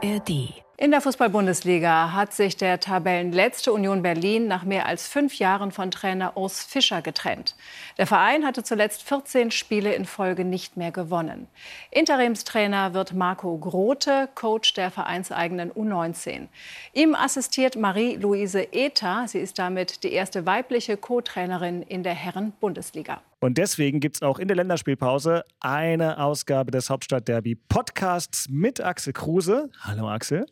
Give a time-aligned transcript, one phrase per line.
[0.00, 0.62] ARD.
[0.76, 5.90] In der Fußball-Bundesliga hat sich der Tabellenletzte Union Berlin nach mehr als fünf Jahren von
[5.90, 7.56] Trainer Urs Fischer getrennt.
[7.96, 11.48] Der Verein hatte zuletzt 14 Spiele in Folge nicht mehr gewonnen.
[11.90, 16.46] Interimstrainer wird Marco Grote, Coach der vereinseigenen U19.
[16.92, 19.24] Ihm assistiert Marie-Louise Ether.
[19.26, 23.20] Sie ist damit die erste weibliche Co-Trainerin in der Herren-Bundesliga.
[23.40, 29.12] Und deswegen gibt es auch in der Länderspielpause eine Ausgabe des Hauptstadtderby Podcasts mit Axel
[29.12, 29.70] Kruse.
[29.80, 30.44] Hallo Axel.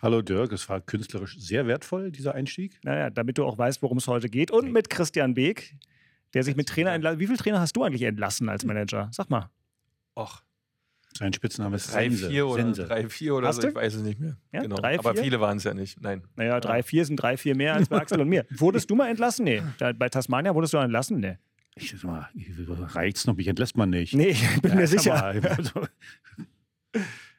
[0.00, 2.78] Hallo Dirk, es war künstlerisch sehr wertvoll, dieser Einstieg.
[2.84, 4.52] Naja, damit du auch weißt, worum es heute geht.
[4.52, 5.74] Und mit Christian Beek,
[6.32, 7.18] der sich mit Trainer entlassen.
[7.18, 9.08] Wie viele Trainer hast du eigentlich entlassen als Manager?
[9.10, 9.50] Sag mal.
[10.14, 10.42] Och.
[11.16, 12.28] Sein Spitzname ist 3, Sense.
[12.28, 12.84] 4 oder Sense.
[12.84, 13.68] 3, 4 oder Hast so, du?
[13.70, 14.36] ich weiß es nicht mehr.
[14.52, 14.76] Ja, genau.
[14.76, 15.24] drei, Aber vier?
[15.24, 16.00] viele waren es ja nicht.
[16.00, 16.22] Nein.
[16.36, 18.46] Naja, drei, vier sind drei, vier mehr als bei Axel und mir.
[18.50, 19.44] Wurdest du mal entlassen?
[19.44, 19.62] Nee.
[19.96, 21.18] Bei Tasmania wurdest du entlassen?
[21.18, 21.38] Nee.
[21.78, 22.28] Ich sag mal,
[22.94, 24.14] reicht's noch, mich entlässt man nicht.
[24.14, 25.24] Nee, ich bin Ja, mir sicher.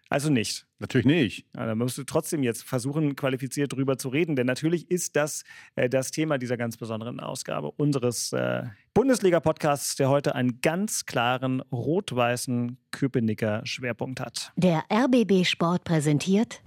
[0.09, 0.65] also, nicht.
[0.79, 1.45] natürlich nicht.
[1.55, 5.43] Ja, da musst du trotzdem jetzt versuchen, qualifiziert drüber zu reden, denn natürlich ist das
[5.75, 11.61] äh, das Thema dieser ganz besonderen Ausgabe unseres äh, Bundesliga-Podcasts, der heute einen ganz klaren
[11.71, 14.51] rot-weißen Köpenicker Schwerpunkt hat.
[14.55, 16.61] Der RBB Sport präsentiert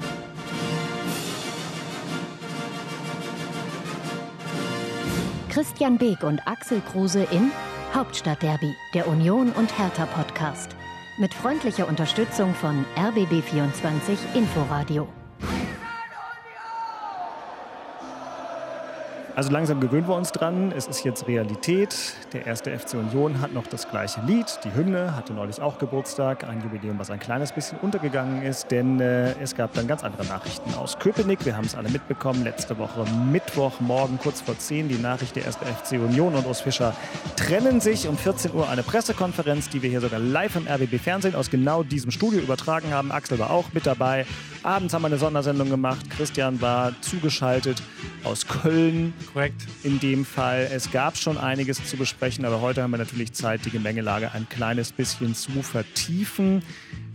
[5.53, 7.51] Christian Beek und Axel Kruse in
[7.93, 10.75] Hauptstadtderby, der Union und Hertha Podcast.
[11.19, 15.07] Mit freundlicher Unterstützung von RBB24 Inforadio.
[19.35, 20.75] Also langsam gewöhnen wir uns dran.
[20.77, 21.97] Es ist jetzt Realität.
[22.35, 24.59] Der erste FC Union hat noch das gleiche Lied.
[24.63, 26.45] Die Hymne hatte neulich auch Geburtstag.
[26.45, 30.27] Ein Jubiläum, was ein kleines bisschen untergegangen ist, denn äh, es gab dann ganz andere
[30.27, 31.47] Nachrichten aus Köpenick.
[31.47, 32.45] Wir haben es alle mitbekommen.
[32.45, 36.61] Letzte Woche Mittwoch, morgen kurz vor 10, die Nachricht der erste FC Union und Urs
[36.61, 36.95] Fischer
[37.37, 38.09] trennen sich.
[38.09, 41.83] Um 14 Uhr eine Pressekonferenz, die wir hier sogar live im RBB Fernsehen aus genau
[41.83, 43.11] diesem Studio übertragen haben.
[43.11, 44.27] Axel war auch mit dabei.
[44.65, 46.09] Abends haben wir eine Sondersendung gemacht.
[46.09, 47.83] Christian war zugeschaltet
[48.23, 49.67] aus Köln Korrekt.
[49.83, 50.71] in dem Fall.
[50.73, 54.49] Es gab schon einiges zu besprechen, aber heute haben wir natürlich Zeit, die Gemengelage ein
[54.49, 56.63] kleines bisschen zu vertiefen.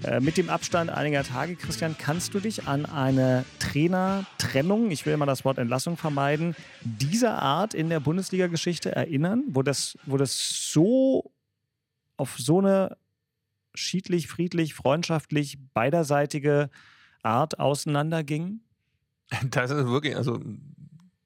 [0.03, 5.15] Äh, mit dem Abstand einiger Tage, Christian, kannst du dich an eine Trainertrennung, ich will
[5.15, 10.71] mal das Wort Entlassung vermeiden, dieser Art in der Bundesliga-Geschichte erinnern, wo das, wo das
[10.73, 11.31] so
[12.17, 12.97] auf so eine
[13.73, 16.69] schiedlich, friedlich, freundschaftlich, beiderseitige
[17.27, 18.61] Art auseinanderging?
[19.51, 20.41] Das ist wirklich, also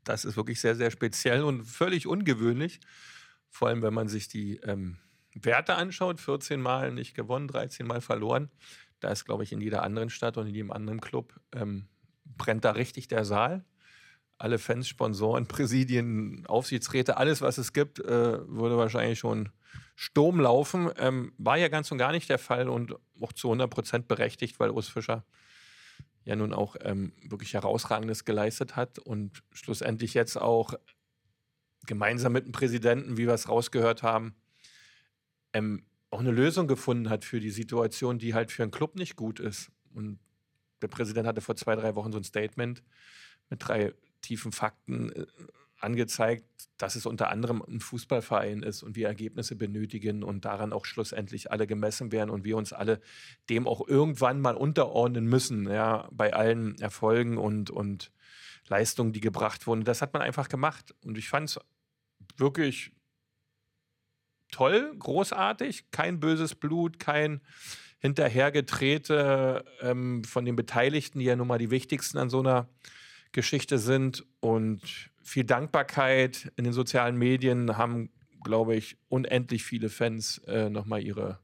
[0.03, 2.79] das ist wirklich sehr, sehr speziell und völlig ungewöhnlich.
[3.51, 4.97] Vor allem, wenn man sich die ähm,
[5.33, 8.49] Werte anschaut, 14 Mal nicht gewonnen, 13 Mal verloren.
[9.01, 11.87] Da ist, glaube ich, in jeder anderen Stadt und in jedem anderen Club ähm,
[12.25, 13.63] brennt da richtig der Saal.
[14.37, 19.49] Alle Fans, Sponsoren, Präsidien, Aufsichtsräte, alles, was es gibt, äh, würde wahrscheinlich schon
[19.95, 20.89] Sturm laufen.
[20.97, 24.59] Ähm, war ja ganz und gar nicht der Fall und auch zu 100 Prozent berechtigt,
[24.59, 25.23] weil Urs Fischer
[26.23, 30.75] ja nun auch ähm, wirklich herausragendes geleistet hat und schlussendlich jetzt auch
[31.85, 34.35] gemeinsam mit dem Präsidenten, wie wir es rausgehört haben,
[35.53, 39.15] ähm, auch eine Lösung gefunden hat für die Situation, die halt für einen Club nicht
[39.15, 39.71] gut ist.
[39.93, 40.19] Und
[40.81, 42.83] der Präsident hatte vor zwei, drei Wochen so ein Statement
[43.49, 45.25] mit drei tiefen Fakten äh,
[45.83, 46.45] angezeigt,
[46.77, 51.51] dass es unter anderem ein Fußballverein ist und wir Ergebnisse benötigen und daran auch schlussendlich
[51.51, 53.01] alle gemessen werden und wir uns alle
[53.49, 58.11] dem auch irgendwann mal unterordnen müssen, ja, bei allen Erfolgen und, und
[58.67, 59.83] Leistungen, die gebracht wurden.
[59.83, 61.59] Das hat man einfach gemacht und ich fand es
[62.37, 62.91] wirklich
[64.51, 67.41] toll, großartig, kein böses Blut, kein
[67.99, 72.67] hinterhergetrete ähm, von den Beteiligten, die ja nun mal die wichtigsten an so einer
[73.31, 74.81] Geschichte sind und
[75.21, 78.11] viel Dankbarkeit in den sozialen Medien haben,
[78.43, 81.39] glaube ich, unendlich viele Fans äh, nochmal ihre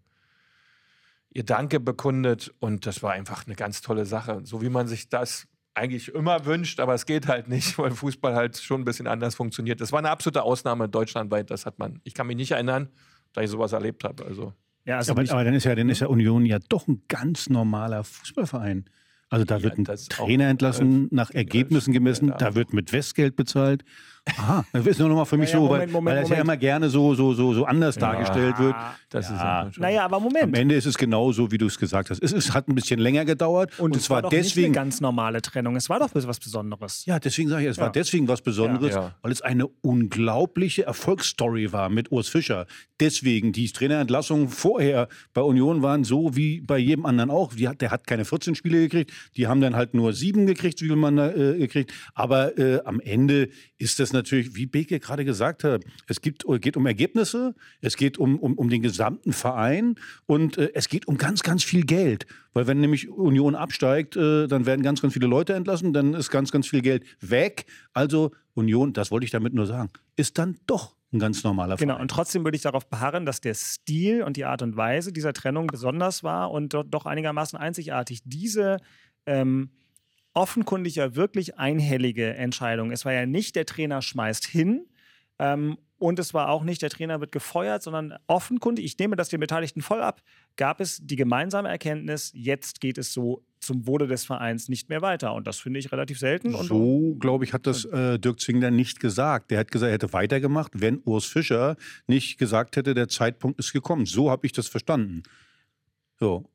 [1.30, 5.10] ihr Danke bekundet und das war einfach eine ganz tolle Sache, so wie man sich
[5.10, 9.06] das eigentlich immer wünscht, aber es geht halt nicht, weil Fußball halt schon ein bisschen
[9.06, 9.80] anders funktioniert.
[9.80, 12.90] Das war eine absolute Ausnahme deutschlandweit, das hat man, ich kann mich nicht erinnern,
[13.34, 14.54] da ich sowas erlebt habe, also
[14.86, 17.50] Ja, also aber, aber dann ist ja, dann ist ja Union ja doch ein ganz
[17.50, 18.86] normaler Fußballverein.
[19.30, 23.84] Also da wird ein Trainer entlassen, nach Ergebnissen gemessen, da wird mit Westgeld bezahlt.
[24.38, 26.22] Aha, das ist nur noch mal für mich Ja, ja, so, weil, Moment, Moment, weil
[26.22, 26.48] das ja Moment.
[26.48, 28.76] immer gerne so, so, so, so anders dargestellt wird.
[29.10, 29.36] das Ja.
[29.36, 30.58] ist ja schon- Naja, aber Am Moment.
[30.58, 32.22] Ende ist es genauso, wie du es gesagt hast.
[32.22, 34.68] Es ist, hat ein bisschen länger gedauert und, es zwar war doch nicht deswegen.
[34.68, 35.76] eine ganz normale Trennung.
[35.76, 37.06] Es war doch was Besonderes.
[37.06, 37.84] Ja, deswegen sage ich, es Ja.
[37.84, 39.16] war deswegen was Besonderes, Ja.
[39.22, 42.66] weil es eine unglaubliche Erfolgsstory war mit Urs Fischer.
[43.00, 47.54] Deswegen, die Trainerentlassungen vorher bei Union waren so wie bei jedem anderen auch.
[47.54, 50.88] Die der hat keine 14 Spiele gekriegt, die haben dann halt nur sieben gekriegt, wie
[50.88, 51.94] viel man da äh, gekriegt.
[52.14, 56.78] Aber äh, am Ende ist das natürlich, wie Beke gerade gesagt hat, es gibt, geht
[56.78, 61.18] um Ergebnisse, es geht um, um, um den gesamten Verein und äh, es geht um
[61.18, 62.26] ganz, ganz viel Geld.
[62.54, 66.30] Weil wenn nämlich Union absteigt, äh, dann werden ganz, ganz viele Leute entlassen, dann ist
[66.30, 67.66] ganz, ganz viel Geld weg.
[67.94, 71.90] Also Union, das wollte ich damit nur sagen, ist dann doch ein ganz normaler Verein.
[71.90, 75.14] Genau, und trotzdem würde ich darauf beharren, dass der Stil und die Art und Weise
[75.14, 78.22] dieser Trennung besonders war und doch einigermaßen einzigartig.
[78.26, 78.78] Diese
[79.26, 79.70] ähm,
[80.38, 82.92] offenkundig ja wirklich einhellige Entscheidung.
[82.92, 84.86] Es war ja nicht der Trainer schmeißt hin
[85.40, 89.30] ähm, und es war auch nicht der Trainer wird gefeuert, sondern offenkundig, ich nehme das
[89.30, 90.22] den Beteiligten voll ab,
[90.56, 95.02] gab es die gemeinsame Erkenntnis, jetzt geht es so zum Wohle des Vereins nicht mehr
[95.02, 95.34] weiter.
[95.34, 96.54] Und das finde ich relativ selten.
[96.54, 99.50] Und so, glaube ich, hat das äh, Dirk Zwingler nicht gesagt.
[99.50, 103.74] Der hat gesagt, er hätte weitergemacht, wenn Urs Fischer nicht gesagt hätte, der Zeitpunkt ist
[103.74, 104.06] gekommen.
[104.06, 105.24] So habe ich das verstanden.
[106.20, 106.48] So.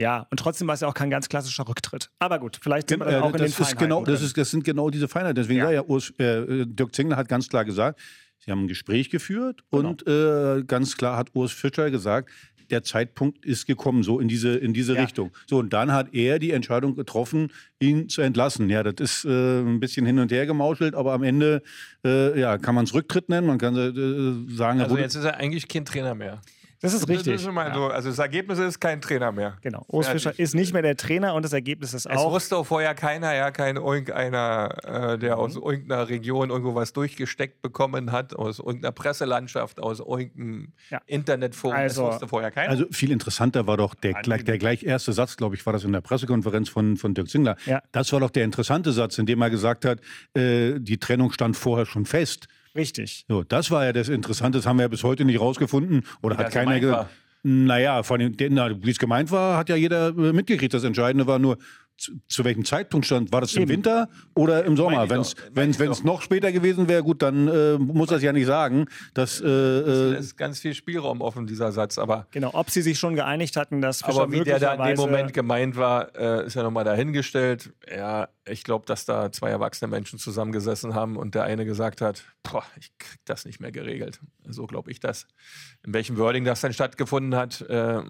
[0.00, 2.10] Ja, und trotzdem war es ja auch kein ganz klassischer Rücktritt.
[2.20, 4.50] Aber gut, vielleicht sind wir dann auch das in den ist genau, das, ist, das
[4.50, 5.34] sind genau diese Feinheiten.
[5.34, 8.00] Deswegen ja, ja Urs, äh, Dirk Zingler hat ganz klar gesagt,
[8.38, 9.90] sie haben ein Gespräch geführt genau.
[9.90, 12.30] und äh, ganz klar hat Urs Fischer gesagt,
[12.70, 15.02] der Zeitpunkt ist gekommen, so in diese, in diese ja.
[15.02, 15.32] Richtung.
[15.46, 18.70] So, und dann hat er die Entscheidung getroffen, ihn zu entlassen.
[18.70, 21.62] Ja, das ist äh, ein bisschen hin und her gemauschelt, aber am Ende
[22.06, 24.80] äh, ja, kann man es Rücktritt nennen, man kann äh, sagen...
[24.80, 26.40] Also jetzt ist er eigentlich kein Trainer mehr.
[26.82, 27.34] Das ist richtig.
[27.34, 27.74] Das ist ja.
[27.74, 29.58] so, also das Ergebnis ist kein Trainer mehr.
[29.60, 29.84] Genau.
[29.88, 32.28] Urs Fischer ist nicht mehr der Trainer und das Ergebnis ist auch.
[32.28, 35.42] Es wusste auch vorher keiner, ja, kein irgendeiner, äh, der mhm.
[35.42, 41.00] aus irgendeiner Region irgendwo was durchgesteckt bekommen hat, aus irgendeiner Presselandschaft, aus irgendeinem ja.
[41.06, 41.76] Internetforum.
[41.76, 42.70] Also, das wusste vorher keiner.
[42.70, 45.84] Also viel interessanter war doch der, gleich, der gleich erste Satz, glaube ich, war das
[45.84, 47.56] in der Pressekonferenz von, von Dirk Zingler.
[47.66, 47.82] Ja.
[47.92, 50.00] Das war doch der interessante Satz, in dem er gesagt hat,
[50.34, 52.48] äh, die Trennung stand vorher schon fest.
[52.74, 53.24] Richtig.
[53.28, 56.04] So, das war ja das Interessante, das haben wir ja bis heute nicht rausgefunden.
[56.22, 57.10] Oder Wie hat keiner gesagt.
[57.42, 60.74] Naja, von dem, wie es gemeint war, hat ja jeder äh, mitgekriegt.
[60.74, 61.56] Das Entscheidende war nur,
[62.00, 63.30] zu, zu, welchem Zeitpunkt stand?
[63.30, 65.08] War das im Winter oder im Sommer?
[65.10, 68.86] Wenn es noch später gewesen wäre, gut, dann äh, muss das ja nicht sagen.
[69.12, 71.98] Dass, äh, es ist ganz viel Spielraum offen, dieser Satz.
[71.98, 74.82] Aber genau, ob sie sich schon geeinigt hatten, dass Fischer Aber wie der da in
[74.82, 77.72] dem Moment gemeint war, äh, ist ja nochmal dahingestellt.
[77.94, 82.24] Ja, ich glaube, dass da zwei erwachsene Menschen zusammengesessen haben und der eine gesagt hat,
[82.42, 84.20] boah, ich krieg das nicht mehr geregelt.
[84.46, 85.26] So glaube ich das.
[85.84, 88.00] In welchem Wording das dann stattgefunden hat, äh,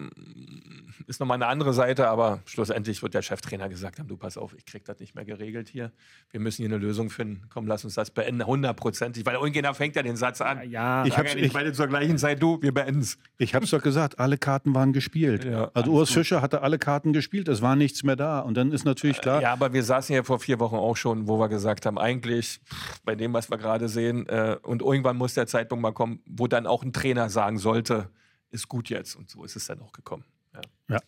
[1.07, 4.53] ist nochmal eine andere Seite, aber schlussendlich wird der Cheftrainer gesagt haben, du pass auf,
[4.57, 5.91] ich krieg das nicht mehr geregelt hier.
[6.29, 7.43] Wir müssen hier eine Lösung finden.
[7.49, 9.25] Komm, lass uns das beenden, hundertprozentig.
[9.25, 10.69] Weil irgendjemand fängt ja den Satz an.
[10.69, 13.17] Ja, ich habe ja nicht beide zur gleichen Zeit, du, wir beenden es.
[13.37, 15.45] Ich habe es doch gesagt, alle Karten waren gespielt.
[15.45, 18.39] Ja, also Urs Fischer hatte alle Karten gespielt, es war nichts mehr da.
[18.39, 19.41] Und dann ist natürlich klar.
[19.41, 22.61] Ja, aber wir saßen ja vor vier Wochen auch schon, wo wir gesagt haben, eigentlich
[23.03, 26.47] bei dem, was wir gerade sehen, äh, und irgendwann muss der Zeitpunkt mal kommen, wo
[26.47, 28.09] dann auch ein Trainer sagen sollte,
[28.49, 29.15] ist gut jetzt.
[29.15, 30.25] Und so ist es dann auch gekommen.
[30.53, 30.61] Ja.
[30.89, 30.99] ja.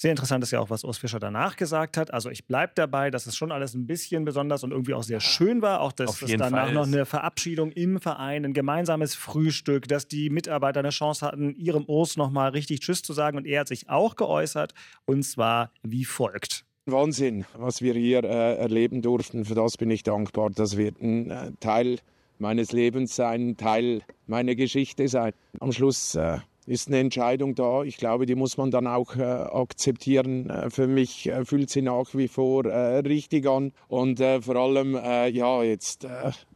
[0.00, 2.10] Sehr interessant ist ja auch, was Urs Fischer danach gesagt hat.
[2.14, 5.20] Also ich bleibe dabei, dass es schon alles ein bisschen besonders und irgendwie auch sehr
[5.20, 5.82] schön war.
[5.82, 10.30] Auch, dass es danach Fall noch eine Verabschiedung im Verein, ein gemeinsames Frühstück, dass die
[10.30, 13.36] Mitarbeiter eine Chance hatten, ihrem Urs nochmal richtig Tschüss zu sagen.
[13.36, 14.72] Und er hat sich auch geäußert,
[15.04, 16.64] und zwar wie folgt.
[16.86, 19.44] Wahnsinn, was wir hier äh, erleben durften.
[19.44, 20.48] Für das bin ich dankbar.
[20.48, 21.98] Das wird ein äh, Teil
[22.38, 25.34] meines Lebens sein, ein Teil meiner Geschichte sein.
[25.60, 26.38] Am Schluss äh,
[26.70, 27.82] ist eine Entscheidung da.
[27.82, 30.48] Ich glaube, die muss man dann auch äh, akzeptieren.
[30.48, 34.54] Äh, für mich äh, fühlt sie nach wie vor äh, richtig an und äh, vor
[34.54, 36.06] allem, äh, ja, jetzt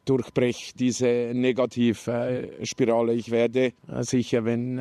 [0.05, 3.14] durchbrech diese Negativspirale.
[3.14, 4.81] Ich werde sicher, wenn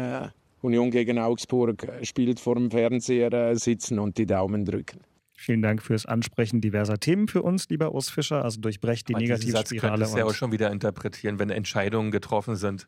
[0.61, 4.99] Union gegen Augsburg spielt, vor dem Fernseher sitzen und die Daumen drücken.
[5.33, 8.43] Vielen Dank fürs Ansprechen diverser Themen für uns, lieber Urs Fischer.
[8.43, 9.99] Also durchbrecht die Negativspirale.
[9.99, 12.87] Das ja auch schon wieder interpretieren, wenn Entscheidungen getroffen sind.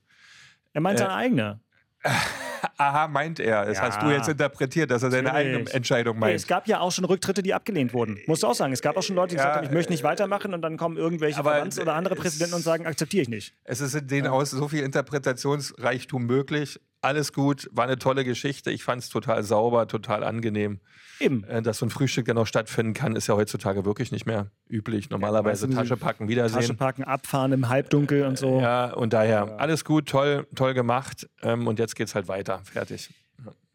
[0.74, 1.62] Er meint seine eigene.
[2.78, 3.66] Aha, meint er.
[3.66, 6.30] Das ja, hast du jetzt interpretiert, dass er seine eigene Entscheidung meint.
[6.30, 8.20] Hey, es gab ja auch schon Rücktritte, die abgelehnt wurden.
[8.28, 8.74] Musst du auch sagen.
[8.74, 10.78] Es gab auch schon Leute, die ja, gesagt haben, ich möchte nicht weitermachen und dann
[10.78, 13.54] kommen irgendwelche Verbands- oder andere Präsidenten und sagen, akzeptiere ich nicht.
[13.64, 14.32] Es ist in denen ja.
[14.32, 16.80] aus so viel Interpretationsreichtum möglich.
[17.06, 18.72] Alles gut, war eine tolle Geschichte.
[18.72, 20.80] Ich fand es total sauber, total angenehm.
[21.20, 21.44] Eben.
[21.44, 24.50] Äh, dass so ein Frühstück dann noch stattfinden kann, ist ja heutzutage wirklich nicht mehr
[24.68, 25.12] üblich.
[25.12, 26.62] Normalerweise ja, Tasche packen, Wiedersehen.
[26.62, 28.60] Tasche packen, abfahren im Halbdunkel und so.
[28.60, 29.56] Ja, und daher ja.
[29.58, 31.30] alles gut, toll, toll gemacht.
[31.44, 32.62] Ähm, und jetzt geht's halt weiter.
[32.64, 33.12] Fertig.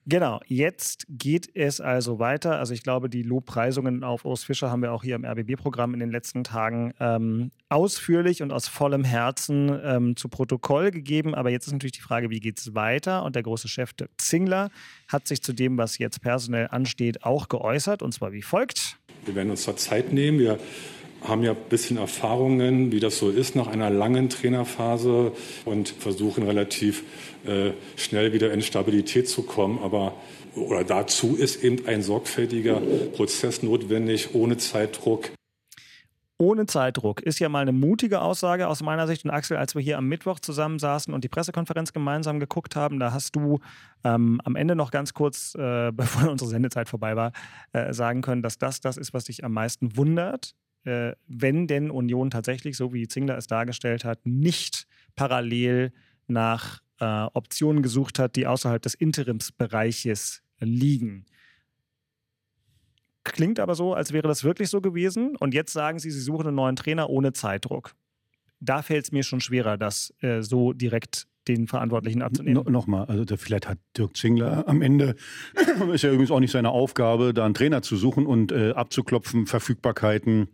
[0.06, 2.58] Genau, jetzt geht es also weiter.
[2.58, 6.00] Also ich glaube, die Lobpreisungen auf Urs Fischer haben wir auch hier im RBB-Programm in
[6.00, 11.34] den letzten Tagen ähm, ausführlich und aus vollem Herzen ähm, zu Protokoll gegeben.
[11.34, 13.24] Aber jetzt ist natürlich die Frage, wie geht es weiter?
[13.24, 14.70] Und der große Chef Dirk Zingler
[15.06, 18.02] hat sich zu dem, was jetzt personell ansteht, auch geäußert.
[18.02, 18.98] Und zwar wie folgt.
[19.26, 20.38] Wir werden uns da Zeit nehmen.
[20.38, 20.58] Wir
[21.22, 25.32] haben ja ein bisschen Erfahrungen, wie das so ist nach einer langen Trainerphase
[25.64, 27.04] und versuchen relativ
[27.44, 29.78] äh, schnell wieder in Stabilität zu kommen.
[29.82, 30.14] Aber
[30.54, 32.80] oder dazu ist eben ein sorgfältiger
[33.14, 35.30] Prozess notwendig, ohne Zeitdruck.
[36.38, 39.24] ohne Zeitdruck ist ja mal eine mutige Aussage aus meiner Sicht.
[39.24, 43.12] Und Axel, als wir hier am Mittwoch zusammensaßen und die Pressekonferenz gemeinsam geguckt haben, da
[43.12, 43.60] hast du
[44.04, 47.32] ähm, am Ende noch ganz kurz, äh, bevor unsere Sendezeit vorbei war,
[47.72, 51.90] äh, sagen können, dass das das ist, was dich am meisten wundert, äh, wenn denn
[51.90, 55.92] Union tatsächlich, so wie Zingler es dargestellt hat, nicht parallel
[56.26, 61.26] nach äh, Optionen gesucht hat, die außerhalb des Interimsbereiches liegen.
[63.24, 65.36] Klingt aber so, als wäre das wirklich so gewesen.
[65.36, 67.94] Und jetzt sagen Sie, Sie suchen einen neuen Trainer ohne Zeitdruck.
[68.60, 72.62] Da fällt es mir schon schwerer, das äh, so direkt den Verantwortlichen abzunehmen.
[72.64, 75.16] No, Nochmal, also da, vielleicht hat Dirk Zingler am Ende,
[75.92, 79.46] ist ja übrigens auch nicht seine Aufgabe, da einen Trainer zu suchen und äh, abzuklopfen,
[79.46, 80.48] Verfügbarkeiten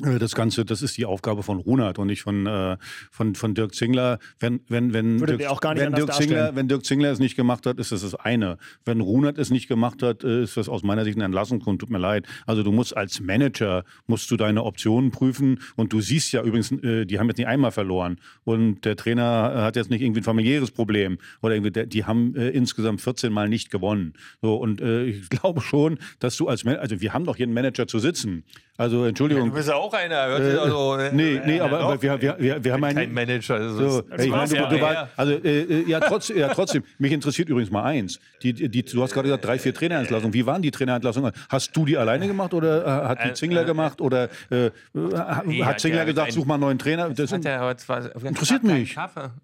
[0.00, 2.76] das Ganze, das ist die Aufgabe von Runert und nicht von, äh,
[3.10, 4.20] von, von Dirk Zingler.
[4.38, 6.56] Wenn, wenn, wenn, Würde Dirk, auch gar nicht wenn, Dirk Zingler, darstellen.
[6.56, 8.58] wenn Dirk Zingler es nicht gemacht hat, ist das das eine.
[8.84, 11.80] Wenn Runert es nicht gemacht hat, äh, ist das aus meiner Sicht ein Entlassungsgrund.
[11.80, 12.26] Tut mir leid.
[12.46, 16.70] Also du musst als Manager, musst du deine Optionen prüfen und du siehst ja übrigens,
[16.70, 20.20] äh, die haben jetzt nicht einmal verloren und der Trainer äh, hat jetzt nicht irgendwie
[20.20, 24.12] ein familiäres Problem oder irgendwie, der, die haben äh, insgesamt 14 Mal nicht gewonnen.
[24.42, 27.46] So und äh, ich glaube schon, dass du als Manager, also wir haben doch hier
[27.46, 28.44] einen Manager zu sitzen.
[28.80, 29.48] Also Entschuldigung.
[29.48, 30.14] Du bist ja auch einer.
[30.38, 31.84] Äh, also, nee, nee, aber, doch.
[31.86, 32.96] aber wir, wir, wir, wir haben einen.
[32.96, 33.58] Kein Manager.
[33.58, 34.82] Das So, ich meine, du, ja, du ja.
[34.82, 36.84] war, also äh, äh, ja, trotz, ja, trotzdem.
[36.96, 38.20] Mich interessiert übrigens mal eins.
[38.40, 40.32] Die, die, du hast gerade gesagt drei, vier Trainerentlassungen.
[40.32, 41.32] Wie waren die Trainerentlassungen?
[41.48, 44.70] Hast du die alleine gemacht oder äh, hat die Äh, Zingler äh, gemacht oder äh,
[44.94, 47.10] hat Zingler gesagt, ein- such mal einen neuen Trainer?
[47.10, 48.96] Das hat er aber zwar Interessiert mich.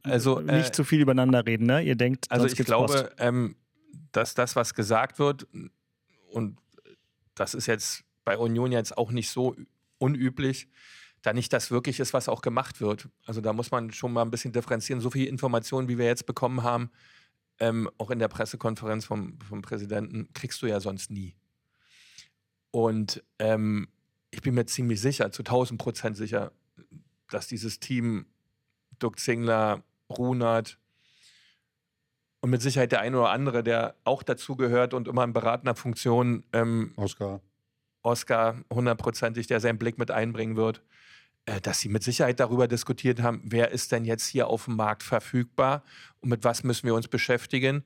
[0.05, 1.83] Also, äh, nicht zu viel übereinander reden, ne?
[1.83, 3.57] Ihr denkt, Also ich glaube, ähm,
[4.13, 5.49] dass das, was gesagt wird,
[6.31, 6.57] und
[7.35, 9.55] das ist jetzt bei Union jetzt auch nicht so
[9.99, 10.69] unüblich,
[11.23, 13.09] da nicht das wirklich ist, was auch gemacht wird.
[13.27, 15.01] Also da muss man schon mal ein bisschen differenzieren.
[15.01, 16.91] So viele Informationen, wie wir jetzt bekommen haben,
[17.59, 21.35] ähm, auch in der Pressekonferenz vom, vom Präsidenten, kriegst du ja sonst nie.
[22.71, 23.89] Und ähm,
[24.31, 26.53] ich bin mir ziemlich sicher, zu 1000 Prozent sicher,
[27.31, 28.27] dass dieses Team
[29.01, 30.79] Dirk Zingler, Runert,
[32.45, 36.45] und mit Sicherheit der eine oder andere, der auch dazugehört und immer in beratender Funktion,
[36.53, 37.41] ähm, Oscar.
[38.05, 40.83] Oscar hundertprozentig, der seinen Blick mit einbringen wird,
[41.47, 44.77] äh, dass sie mit Sicherheit darüber diskutiert haben, wer ist denn jetzt hier auf dem
[44.77, 45.83] Markt verfügbar
[46.21, 47.85] und mit was müssen wir uns beschäftigen.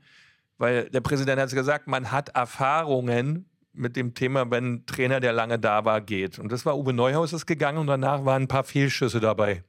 [0.58, 5.32] Weil der Präsident hat gesagt, man hat Erfahrungen mit dem Thema, wenn ein Trainer, der
[5.32, 6.38] lange da war, geht.
[6.38, 9.62] Und das war Uwe Neuhaus ist gegangen und danach waren ein paar Fehlschüsse dabei.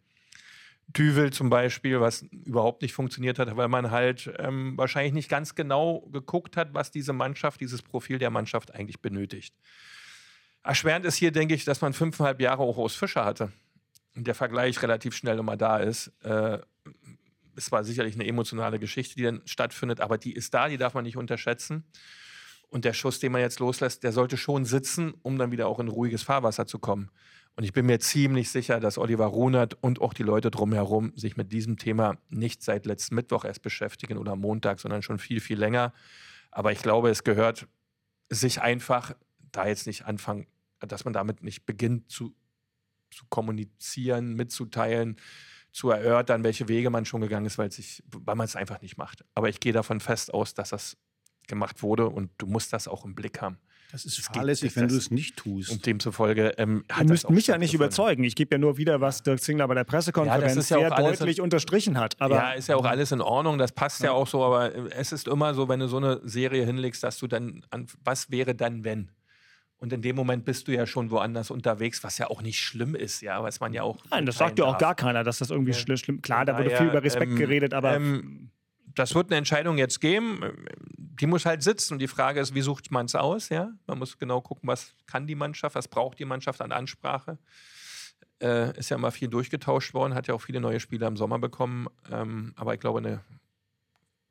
[0.87, 5.53] Düvel zum Beispiel, was überhaupt nicht funktioniert hat, weil man halt ähm, wahrscheinlich nicht ganz
[5.53, 9.53] genau geguckt hat, was diese Mannschaft, dieses Profil der Mannschaft eigentlich benötigt.
[10.63, 13.51] Erschwerend ist hier, denke ich, dass man fünfeinhalb Jahre auch aus Fischer hatte.
[14.15, 16.11] Der Vergleich relativ schnell immer da ist.
[16.23, 16.59] Äh,
[17.55, 20.93] es war sicherlich eine emotionale Geschichte, die dann stattfindet, aber die ist da, die darf
[20.93, 21.83] man nicht unterschätzen.
[22.69, 25.79] Und der Schuss, den man jetzt loslässt, der sollte schon sitzen, um dann wieder auch
[25.79, 27.09] in ruhiges Fahrwasser zu kommen.
[27.55, 31.35] Und ich bin mir ziemlich sicher, dass Oliver Runert und auch die Leute drumherum sich
[31.35, 35.59] mit diesem Thema nicht seit letzten Mittwoch erst beschäftigen oder Montag, sondern schon viel, viel
[35.59, 35.93] länger.
[36.51, 37.67] Aber ich glaube, es gehört
[38.29, 39.13] sich einfach
[39.51, 40.47] da jetzt nicht anfangen,
[40.79, 42.35] dass man damit nicht beginnt zu,
[43.11, 45.17] zu kommunizieren, mitzuteilen,
[45.71, 48.97] zu erörtern, welche Wege man schon gegangen ist, weil, sich, weil man es einfach nicht
[48.97, 49.23] macht.
[49.35, 50.97] Aber ich gehe davon fest aus, dass das
[51.47, 53.57] gemacht wurde und du musst das auch im Blick haben.
[53.91, 55.71] Das ist Es fahrlässig, wenn du es nicht tust.
[55.71, 58.23] Und demzufolge ähm, hat Ihr müsst mich ja nicht überzeugen.
[58.23, 61.41] Ich gebe ja nur wieder, was Dirk Zingler bei der Pressekonferenz Ja, ja sehr deutlich
[61.41, 62.15] unterstrichen hat.
[62.21, 65.11] Aber ja, ist ja auch alles in Ordnung, das passt ja, auch so, aber es
[65.11, 68.53] ist immer so, wenn du so eine Serie hinlegst, dass du dann an, was wäre
[68.53, 69.09] dann, wenn?
[69.79, 72.95] Und in dem Moment bist du ja schon woanders unterwegs, was ja auch nicht schlimm
[72.95, 73.97] ist, ja, was man ja auch.
[74.11, 74.79] Nein, das sagt ja auch darf.
[74.79, 75.95] gar keiner, dass das irgendwie Ja.
[75.97, 76.21] schlimm.
[76.21, 78.51] Klar, da wurde viel daher, über Respekt ähm, geredet, aber ähm,
[78.95, 80.41] das wird eine Entscheidung jetzt geben.
[80.97, 81.93] Die muss halt sitzen.
[81.93, 83.47] Und die Frage ist, wie sucht man es aus?
[83.49, 83.71] Ja?
[83.87, 87.37] Man muss genau gucken, was kann die Mannschaft, was braucht die Mannschaft an Ansprache.
[88.41, 91.39] Äh, ist ja immer viel durchgetauscht worden, hat ja auch viele neue Spieler im Sommer
[91.39, 91.87] bekommen.
[92.11, 93.21] Ähm, aber ich glaube, eine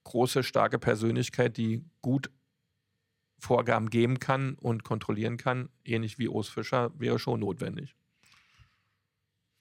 [0.05, 2.31] große, starke Persönlichkeit, die gut
[3.39, 7.95] Vorgaben geben kann und kontrollieren kann, ähnlich wie Urs Fischer, wäre schon notwendig.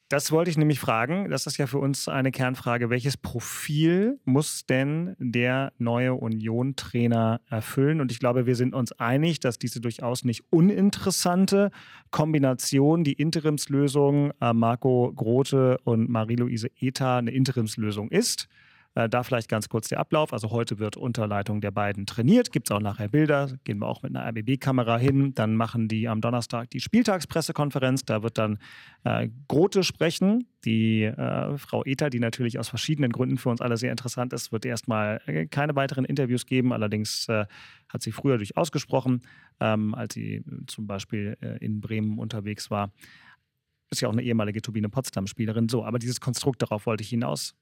[0.10, 1.30] Das wollte ich nämlich fragen.
[1.30, 2.90] Das ist ja für uns eine Kernfrage.
[2.90, 8.00] Welches Profil muss denn der neue Union-Trainer erfüllen?
[8.00, 11.72] Und ich glaube, wir sind uns einig, dass diese durchaus nicht uninteressante
[12.10, 18.48] Kombination, die Interimslösung äh, Marco Grote und Marie-Louise Eta eine Interimslösung ist.
[18.98, 20.34] Äh, Da vielleicht ganz kurz der Ablauf.
[20.34, 22.52] Also heute wird unter Leitung der beiden trainiert.
[22.52, 23.52] Gibt es auch nachher Bilder.
[23.64, 25.34] Gehen wir auch mit einer RBB-Kamera hin.
[25.36, 28.06] Dann machen die am Donnerstag die Spieltagspressekonferenz.
[28.06, 28.58] Da wird dann
[29.04, 30.48] äh, Grote sprechen.
[30.66, 34.52] Die äh, Frau Ether, die natürlich aus verschiedenen Gründen für uns alle sehr interessant ist,
[34.52, 36.74] wird erstmal äh, keine weiteren Interviews geben.
[36.74, 37.46] Allerdings äh,
[37.90, 39.22] hat sie früher durchaus gesprochen,
[39.60, 42.92] ähm, als sie zum Beispiel äh, in Bremen unterwegs war.
[43.92, 45.70] Ist ja auch eine ehemalige Turbine Potsdam-Spielerin.
[45.70, 47.56] So, aber dieses Konstrukt, darauf wollte ich hinaus.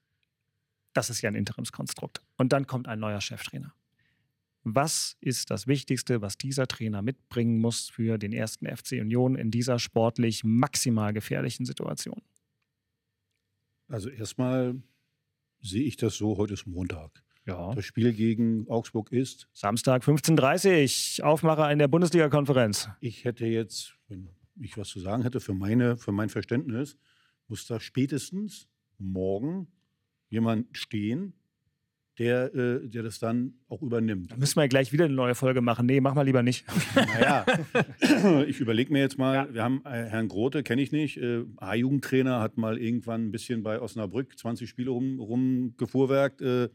[0.95, 2.21] Das ist ja ein Interimskonstrukt.
[2.37, 3.73] Und dann kommt ein neuer Cheftrainer.
[4.63, 9.51] Was ist das Wichtigste, was dieser Trainer mitbringen muss für den ersten FC Union in
[9.51, 12.21] dieser sportlich maximal gefährlichen Situation?
[13.89, 14.81] Also erstmal
[15.61, 17.23] sehe ich das so, heute ist Montag.
[17.45, 17.75] Ja.
[17.75, 19.49] Das Spiel gegen Augsburg ist.
[19.53, 22.89] Samstag 15.30 Uhr, Aufmacher in der Bundesliga-Konferenz.
[23.01, 26.97] Ich hätte jetzt, wenn ich was zu sagen hätte, für, meine, für mein Verständnis,
[27.47, 29.67] muss da spätestens morgen
[30.35, 31.33] jemand stehen,
[32.19, 34.31] der, äh, der das dann auch übernimmt.
[34.31, 35.85] Da müssen wir gleich wieder eine neue Folge machen.
[35.85, 36.65] Nee, mach mal lieber nicht.
[36.95, 37.45] Naja,
[38.47, 39.53] ich überlege mir jetzt mal, ja.
[39.53, 43.63] wir haben äh, Herrn Grote, kenne ich nicht, äh, A-Jugendtrainer, hat mal irgendwann ein bisschen
[43.63, 46.41] bei Osnabrück 20 Spiele rum, rumgefuhrwerkt.
[46.41, 46.69] Äh,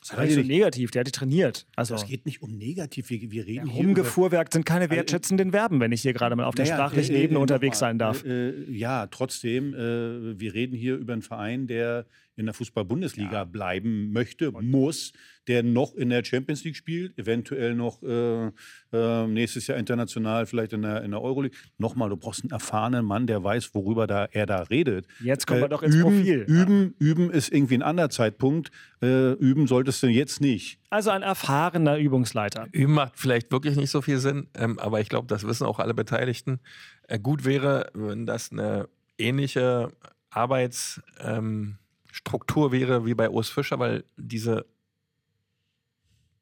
[0.00, 1.66] das war nicht so negativ, der hat die trainiert.
[1.76, 4.96] Also es geht nicht um negativ, wir, wir reden ja, hier Rumgefuhrwerkt sind keine also,
[4.96, 7.78] wertschätzenden Verben, wenn ich hier gerade mal auf der naja, sprachlichen äh, Ebene äh, unterwegs
[7.78, 8.22] sein darf.
[8.24, 12.04] Äh, ja, trotzdem, äh, wir reden hier über einen Verein, der
[12.36, 13.44] in der Fußball-Bundesliga ja.
[13.44, 15.12] bleiben möchte, Und muss,
[15.46, 18.50] der noch in der Champions League spielt, eventuell noch äh,
[18.92, 21.56] äh, nächstes Jahr international, vielleicht in der, in der Euroleague.
[21.78, 25.06] Nochmal, du brauchst einen erfahrenen Mann, der weiß, worüber da, er da redet.
[25.20, 26.44] Jetzt kommen wir äh, doch ins üben, Profil.
[26.48, 27.06] Üben, ja.
[27.06, 28.70] üben ist irgendwie ein anderer Zeitpunkt.
[29.02, 30.80] Äh, üben solltest du jetzt nicht.
[30.90, 32.68] Also ein erfahrener Übungsleiter.
[32.72, 35.78] Üben macht vielleicht wirklich nicht so viel Sinn, ähm, aber ich glaube, das wissen auch
[35.78, 36.60] alle Beteiligten.
[37.06, 38.88] Äh, gut wäre, wenn das eine
[39.18, 39.92] ähnliche
[40.30, 41.78] Arbeits- ähm,
[42.14, 44.66] Struktur wäre wie bei Urs Fischer, weil diese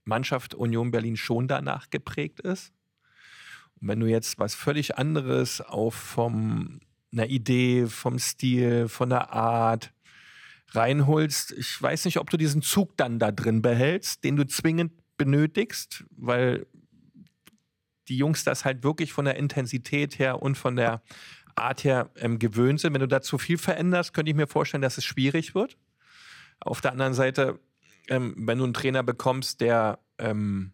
[0.05, 2.75] Mannschaft Union Berlin schon danach geprägt ist.
[3.81, 9.33] Und wenn du jetzt was völlig anderes auf vom einer Idee, vom Stil, von der
[9.33, 9.95] Art
[10.73, 14.93] reinholst, ich weiß nicht, ob du diesen Zug dann da drin behältst, den du zwingend
[15.17, 16.67] benötigst, weil
[18.09, 21.01] die Jungs das halt wirklich von der Intensität her und von der
[21.57, 22.95] Art her ähm, gewöhnt sind.
[22.95, 25.77] Wenn du da zu viel veränderst, könnte ich mir vorstellen, dass es schwierig wird.
[26.61, 27.59] Auf der anderen Seite,
[28.09, 30.73] ähm, wenn du einen Trainer bekommst, der ähm,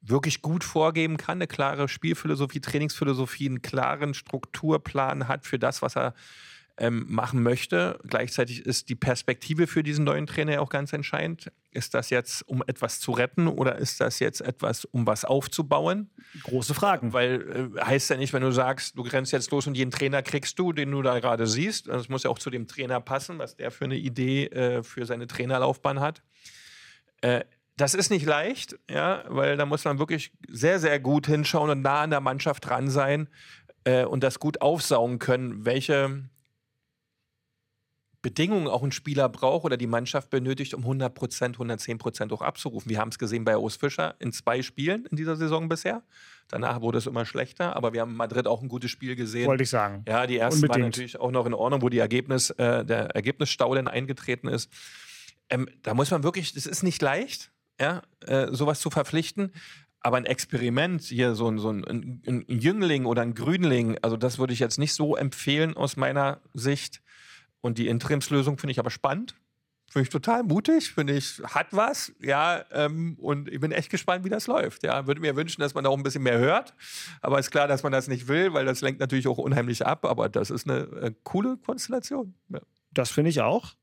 [0.00, 5.96] wirklich gut vorgeben kann, eine klare Spielphilosophie, Trainingsphilosophie, einen klaren Strukturplan hat für das, was
[5.96, 6.14] er
[6.80, 7.98] ähm, machen möchte.
[8.08, 11.52] Gleichzeitig ist die Perspektive für diesen neuen Trainer ja auch ganz entscheidend.
[11.70, 16.10] Ist das jetzt, um etwas zu retten oder ist das jetzt etwas, um was aufzubauen?
[16.42, 17.12] Große Fragen.
[17.12, 20.22] Weil äh, heißt ja nicht, wenn du sagst, du grenzt jetzt los und jeden Trainer
[20.22, 21.86] kriegst du, den du da gerade siehst.
[21.86, 25.04] Das muss ja auch zu dem Trainer passen, was der für eine Idee äh, für
[25.04, 26.22] seine Trainerlaufbahn hat.
[27.20, 27.44] Äh,
[27.76, 31.82] das ist nicht leicht, ja, weil da muss man wirklich sehr, sehr gut hinschauen und
[31.82, 33.28] nah an der Mannschaft dran sein
[33.84, 36.24] äh, und das gut aufsaugen können, welche
[38.22, 42.42] Bedingungen auch ein Spieler braucht oder die Mannschaft benötigt, um 100 Prozent, 110 Prozent auch
[42.42, 42.90] abzurufen.
[42.90, 46.02] Wir haben es gesehen bei Urs Fischer in zwei Spielen in dieser Saison bisher.
[46.48, 49.46] Danach wurde es immer schlechter, aber wir haben in Madrid auch ein gutes Spiel gesehen.
[49.46, 50.04] Wollte ich sagen.
[50.06, 50.74] Ja, die ersten Unbedingt.
[50.74, 54.70] waren natürlich auch noch in Ordnung, wo die Ergebnis, äh, der Ergebnisstau dann eingetreten ist.
[55.48, 59.52] Ähm, da muss man wirklich, das ist nicht leicht, ja, äh, sowas zu verpflichten.
[60.00, 64.16] Aber ein Experiment, hier so, ein, so ein, ein, ein Jüngling oder ein Grünling, also
[64.16, 67.02] das würde ich jetzt nicht so empfehlen aus meiner Sicht.
[67.60, 69.34] Und die Interimslösung finde ich aber spannend.
[69.90, 74.24] Finde ich total mutig, finde ich, hat was, ja, ähm, und ich bin echt gespannt,
[74.24, 74.84] wie das läuft.
[74.84, 76.74] Ja, würde mir wünschen, dass man auch ein bisschen mehr hört.
[77.20, 80.04] Aber ist klar, dass man das nicht will, weil das lenkt natürlich auch unheimlich ab.
[80.04, 82.34] Aber das ist eine äh, coole Konstellation.
[82.50, 82.60] Ja.
[82.92, 83.74] Das finde ich auch.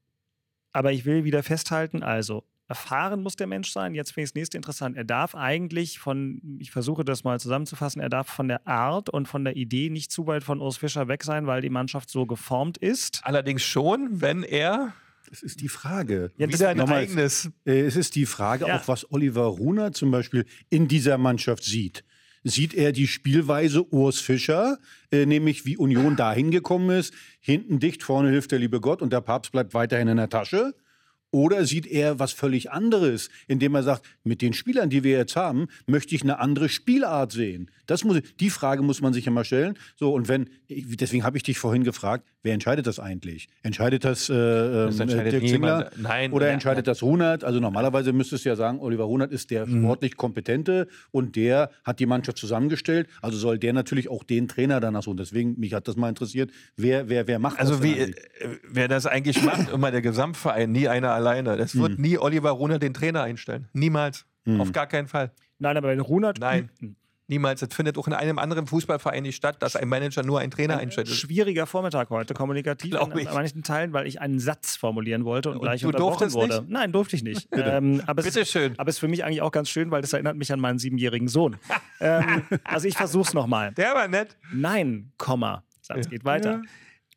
[0.72, 3.96] Aber ich will wieder festhalten, also erfahren muss der Mensch sein.
[3.96, 4.98] Jetzt finde ich das nächste interessant.
[4.98, 9.28] Er darf eigentlich von, ich versuche das mal zusammenzufassen, er darf von der Art und
[9.28, 12.26] von der Idee nicht zu weit von Urs Fischer weg sein, weil die Mannschaft so
[12.26, 13.22] geformt ist.
[13.24, 14.94] Allerdings schon, wenn er
[15.30, 16.32] das ist die Frage.
[16.38, 17.52] Ja, Wieder ein nochmal, eigenes.
[17.66, 18.78] Äh, es ist die Frage ja.
[18.78, 22.06] auch, was Oliver Runer zum Beispiel in dieser Mannschaft sieht.
[22.44, 24.78] Sieht er die Spielweise Urs Fischer,
[25.12, 29.12] äh, nämlich wie Union dahin gekommen ist, hinten dicht, vorne hilft der liebe Gott und
[29.12, 30.74] der Papst bleibt weiterhin in der Tasche?
[31.32, 35.36] Oder sieht er was völlig anderes, indem er sagt, mit den Spielern, die wir jetzt
[35.36, 37.70] haben, möchte ich eine andere Spielart sehen?
[37.86, 39.78] Das muss, die Frage muss man sich immer stellen.
[39.96, 43.48] So, und wenn, deswegen habe ich dich vorhin gefragt, wer entscheidet das eigentlich?
[43.62, 45.92] Entscheidet das, äh, das ähm, entscheidet Dirk Zingler?
[45.98, 46.32] Nein.
[46.32, 46.92] Oder entscheidet ja.
[46.92, 47.44] das Runert?
[47.44, 49.84] Also normalerweise müsstest du ja sagen, Oliver Runert ist der mhm.
[49.84, 53.08] sportlich Kompetente und der hat die Mannschaft zusammengestellt.
[53.22, 55.18] Also soll der natürlich auch den Trainer danach suchen.
[55.18, 57.84] Deswegen, mich hat das mal interessiert, wer, wer, wer macht also das?
[57.84, 58.14] Also
[58.70, 61.56] wer das eigentlich macht, immer der Gesamtverein, nie einer alleine.
[61.58, 62.04] Es wird mhm.
[62.04, 63.68] nie Oliver Runert den Trainer einstellen.
[63.74, 64.26] Niemals.
[64.46, 64.62] Mhm.
[64.62, 65.32] Auf gar keinen Fall.
[65.60, 66.40] Nein, aber wenn Runert.
[66.40, 66.70] Nein.
[67.30, 67.60] Niemals.
[67.60, 70.76] Das findet auch in einem anderen Fußballverein nicht statt, dass ein Manager nur einen Trainer
[70.76, 71.10] ein einstellt.
[71.10, 75.58] Schwieriger Vormittag heute, kommunikativ an, an manchen Teilen, weil ich einen Satz formulieren wollte und,
[75.58, 76.62] und gleich du unterbrochen wurde.
[76.62, 76.70] Nicht?
[76.70, 77.50] Nein, durfte ich nicht.
[77.52, 78.76] ähm, aber Bitte es, schön.
[78.78, 80.80] Aber es ist für mich eigentlich auch ganz schön, weil das erinnert mich an meinen
[80.80, 81.58] siebenjährigen Sohn.
[82.00, 83.74] ähm, also ich versuch's nochmal.
[83.74, 84.38] Der war nett.
[84.54, 85.64] Nein, Komma.
[85.82, 86.52] Satz geht weiter.
[86.52, 86.62] Ja.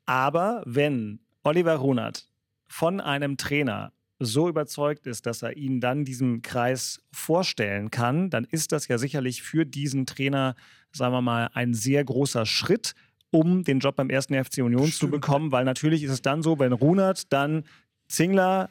[0.06, 2.29] Aber wenn Oliver Runert
[2.70, 8.44] von einem Trainer so überzeugt ist, dass er ihn dann diesem Kreis vorstellen kann, dann
[8.44, 10.54] ist das ja sicherlich für diesen Trainer,
[10.92, 12.94] sagen wir mal, ein sehr großer Schritt,
[13.30, 14.94] um den Job beim ersten FC Union Stimmt.
[14.94, 17.64] zu bekommen, weil natürlich ist es dann so, wenn Runert dann
[18.08, 18.70] Zingler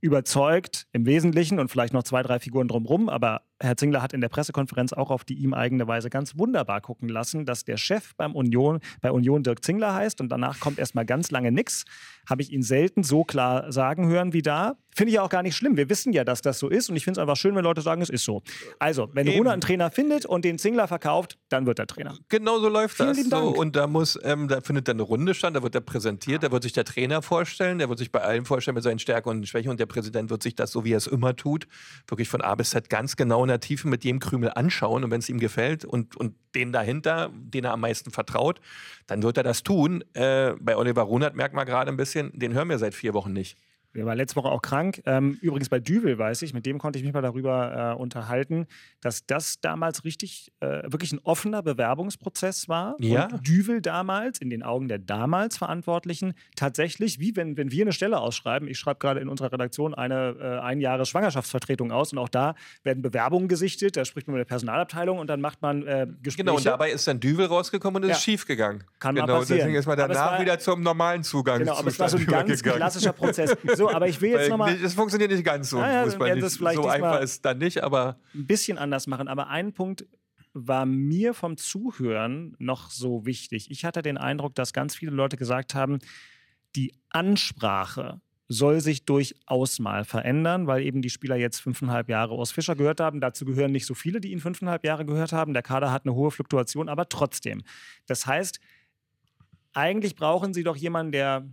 [0.00, 4.20] überzeugt im Wesentlichen und vielleicht noch zwei, drei Figuren drumherum, aber Herr Zingler hat in
[4.20, 8.14] der Pressekonferenz auch auf die ihm eigene Weise ganz wunderbar gucken lassen, dass der Chef
[8.16, 11.84] beim Union, bei Union Dirk Zingler heißt und danach kommt erstmal ganz lange nichts.
[12.28, 14.76] Habe ich ihn selten so klar sagen hören wie da.
[14.94, 15.76] Finde ich auch gar nicht schlimm.
[15.76, 17.82] Wir wissen ja, dass das so ist und ich finde es einfach schön, wenn Leute
[17.82, 18.42] sagen, es ist so.
[18.78, 22.16] Also, wenn Runa einen Trainer findet und den Zingler verkauft, dann wird er Trainer.
[22.28, 23.16] Genau so läuft Vielen das.
[23.16, 23.44] Lieben Dank.
[23.44, 26.42] So, und da muss, ähm, da findet dann eine Runde statt, da wird er präsentiert,
[26.42, 29.28] da wird sich der Trainer vorstellen, der wird sich bei allen vorstellen mit seinen Stärken
[29.28, 31.68] und Schwächen und der Präsident wird sich das, so wie er es immer tut,
[32.08, 35.20] wirklich von A bis Z ganz genau der Tiefe mit jedem Krümel anschauen und wenn
[35.20, 38.60] es ihm gefällt und, und den dahinter, den er am meisten vertraut,
[39.06, 40.04] dann wird er das tun.
[40.14, 43.32] Äh, bei Oliver Runert merkt man gerade ein bisschen, den hören wir seit vier Wochen
[43.32, 43.56] nicht.
[43.94, 45.02] Der war letzte Woche auch krank.
[45.06, 48.66] Ähm, übrigens bei Düvel weiß ich, mit dem konnte ich mich mal darüber äh, unterhalten,
[49.00, 52.96] dass das damals richtig, äh, wirklich ein offener Bewerbungsprozess war.
[53.00, 53.26] Ja.
[53.26, 57.92] Und Düvel damals, in den Augen der damals Verantwortlichen, tatsächlich, wie wenn, wenn wir eine
[57.92, 62.18] Stelle ausschreiben, ich schreibe gerade in unserer Redaktion eine äh, ein Jahre Schwangerschaftsvertretung aus und
[62.18, 65.86] auch da werden Bewerbungen gesichtet, da spricht man mit der Personalabteilung und dann macht man
[65.86, 66.44] äh, Gespräche.
[66.44, 68.16] Genau, und dabei ist dann Düvel rausgekommen und es ja.
[68.16, 68.84] ist schief gegangen.
[68.98, 69.58] Kann genau, mal passieren.
[69.60, 72.26] Deswegen ist man danach war, wieder zum normalen Zugang Genau, aber es war so ein
[72.26, 73.56] ganz klassischer Prozess.
[73.78, 74.76] So, aber ich will jetzt nochmal.
[74.78, 75.78] Das funktioniert nicht ganz so.
[75.78, 78.18] Ja, ja, das vielleicht so einfach ist dann nicht, aber.
[78.34, 79.28] Ein bisschen anders machen.
[79.28, 80.06] Aber ein Punkt
[80.52, 83.70] war mir vom Zuhören noch so wichtig.
[83.70, 85.98] Ich hatte den Eindruck, dass ganz viele Leute gesagt haben,
[86.74, 92.50] die Ansprache soll sich durchaus mal verändern, weil eben die Spieler jetzt fünfeinhalb Jahre aus
[92.50, 93.20] Fischer gehört haben.
[93.20, 95.52] Dazu gehören nicht so viele, die ihn fünfeinhalb Jahre gehört haben.
[95.52, 97.62] Der Kader hat eine hohe Fluktuation, aber trotzdem.
[98.06, 98.58] Das heißt,
[99.74, 101.46] eigentlich brauchen sie doch jemanden, der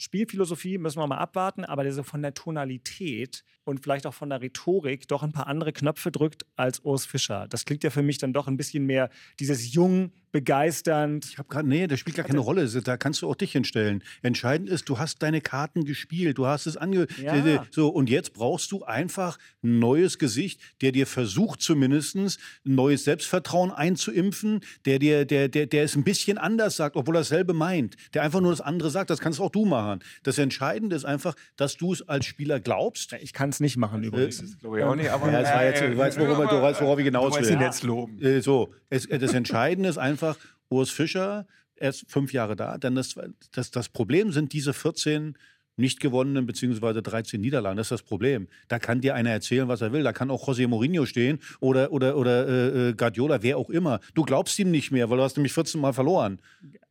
[0.00, 4.30] Spielphilosophie müssen wir mal abwarten, aber der so von der Tonalität und vielleicht auch von
[4.30, 7.46] der Rhetorik doch ein paar andere Knöpfe drückt als Urs Fischer.
[7.48, 11.24] Das klingt ja für mich dann doch ein bisschen mehr dieses jung, begeisternd.
[11.24, 12.66] Ich habe gerade, nee, das spielt gar keine Rolle.
[12.68, 14.02] Da kannst du auch dich hinstellen.
[14.22, 17.06] Entscheidend ist, du hast deine Karten gespielt, du hast es ange.
[17.22, 17.66] Ja.
[17.70, 22.30] So, und jetzt brauchst du einfach ein neues Gesicht, der dir versucht, zumindest ein
[22.64, 27.20] neues Selbstvertrauen einzuimpfen, der dir, der, der, der es ein bisschen anders sagt, obwohl er
[27.20, 30.00] dasselbe meint, der einfach nur das andere sagt, das kannst auch du machen.
[30.22, 33.12] Das Entscheidende ist einfach, dass du es als Spieler glaubst.
[33.20, 34.38] Ich kann es nicht machen übrigens.
[34.38, 35.30] Das glaube ich auch nicht, aber.
[35.30, 37.56] Ja, es war jetzt, du weißt, worum, du weißt, worauf ich hinaus will.
[37.56, 38.20] Du jetzt loben.
[38.22, 42.78] Äh, so, es, das Entscheidende ist einfach, einfach Urs Fischer, er ist fünf Jahre da.
[42.78, 43.14] Denn das,
[43.52, 45.36] das, das Problem sind diese 14
[45.76, 47.78] nicht gewonnenen beziehungsweise 13 Niederlagen.
[47.78, 48.48] Das ist das Problem.
[48.68, 50.02] Da kann dir einer erzählen, was er will.
[50.02, 54.00] Da kann auch José Mourinho stehen oder, oder, oder äh, äh Guardiola, wer auch immer.
[54.14, 56.40] Du glaubst ihm nicht mehr, weil du hast nämlich 14 Mal verloren.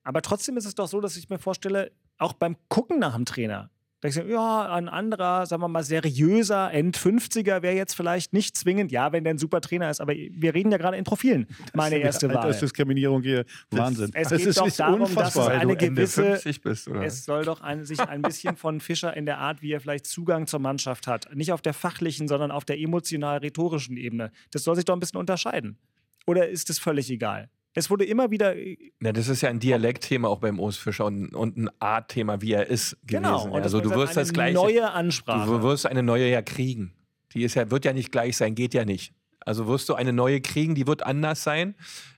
[0.04, 3.26] Aber trotzdem ist es doch so, dass ich mir vorstelle, auch beim Gucken nach dem
[3.26, 3.70] Trainer,
[4.02, 8.56] da ich so, ja, ein anderer, sagen wir mal, seriöser End-50er wäre jetzt vielleicht nicht
[8.56, 11.48] zwingend, ja, wenn der ein super Trainer ist, aber wir reden ja gerade in Profilen.
[11.74, 12.48] Meine das erste Wahl.
[12.48, 13.44] Das ist Diskriminierung hier.
[13.72, 14.12] Wahnsinn.
[14.14, 15.48] Es das geht ist, doch darum, unfassbar.
[15.48, 19.26] dass es eine gewisse, bist, es soll doch ein, sich ein bisschen von Fischer in
[19.26, 22.64] der Art, wie er vielleicht Zugang zur Mannschaft hat, nicht auf der fachlichen, sondern auf
[22.64, 24.32] der emotional-rhetorischen Ebene.
[24.52, 25.78] Das soll sich doch ein bisschen unterscheiden.
[26.26, 27.50] Oder ist es völlig egal?
[27.80, 28.56] Es wurde immer wieder.
[28.56, 32.54] Äh, das ist ja ein Dialektthema auch beim Urs Fischer und, und ein Artthema, wie
[32.54, 33.52] er ist genau, gewesen.
[33.52, 33.64] Genau.
[33.64, 34.56] Also du wirst das gleiche.
[34.56, 35.50] Neue Ansprache.
[35.50, 36.94] Du wirst eine neue ja kriegen.
[37.34, 39.14] Die ist ja, wird ja nicht gleich sein, geht ja nicht.
[39.40, 41.76] Also wirst du eine neue kriegen, die wird anders sein.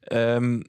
[0.10, 0.64] Ähm,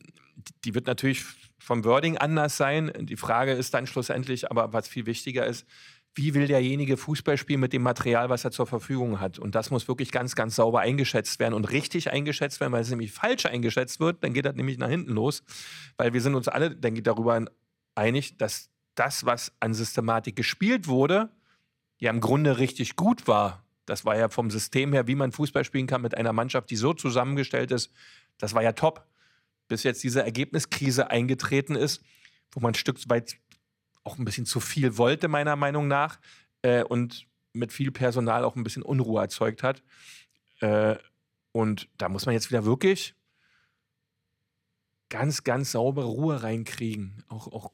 [0.64, 1.24] die wird natürlich
[1.58, 2.92] vom Wording anders sein.
[3.00, 5.66] Die Frage ist dann schlussendlich, aber was viel wichtiger ist,
[6.14, 9.38] wie will derjenige Fußball spielen mit dem Material, was er zur Verfügung hat.
[9.38, 12.90] Und das muss wirklich ganz, ganz sauber eingeschätzt werden und richtig eingeschätzt werden, weil es
[12.90, 15.42] nämlich falsch eingeschätzt wird, dann geht das nämlich nach hinten los.
[15.96, 17.42] Weil wir sind uns alle, denke ich, darüber
[17.94, 21.30] einig, dass das, was an Systematik gespielt wurde,
[21.98, 23.64] ja im Grunde richtig gut war.
[23.86, 26.76] Das war ja vom System her, wie man Fußball spielen kann mit einer Mannschaft, die
[26.76, 27.90] so zusammengestellt ist,
[28.38, 29.06] das war ja top.
[29.68, 32.02] Bis jetzt diese Ergebniskrise eingetreten ist,
[32.50, 33.36] wo man ein Stück weit
[34.04, 36.18] auch ein bisschen zu viel wollte, meiner Meinung nach,
[36.62, 39.82] äh, und mit viel Personal auch ein bisschen Unruhe erzeugt hat.
[40.60, 40.96] Äh,
[41.52, 43.14] und da muss man jetzt wieder wirklich
[45.10, 47.22] ganz, ganz saubere Ruhe reinkriegen.
[47.28, 47.72] Auch, auch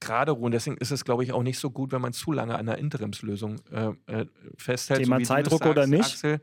[0.00, 0.46] gerade Ruhe.
[0.46, 2.68] Und deswegen ist es, glaube ich, auch nicht so gut, wenn man zu lange an
[2.68, 5.00] einer Interimslösung äh, äh festhält.
[5.00, 6.04] Thema so Zeitdruck sagst, oder nicht?
[6.04, 6.40] Axel.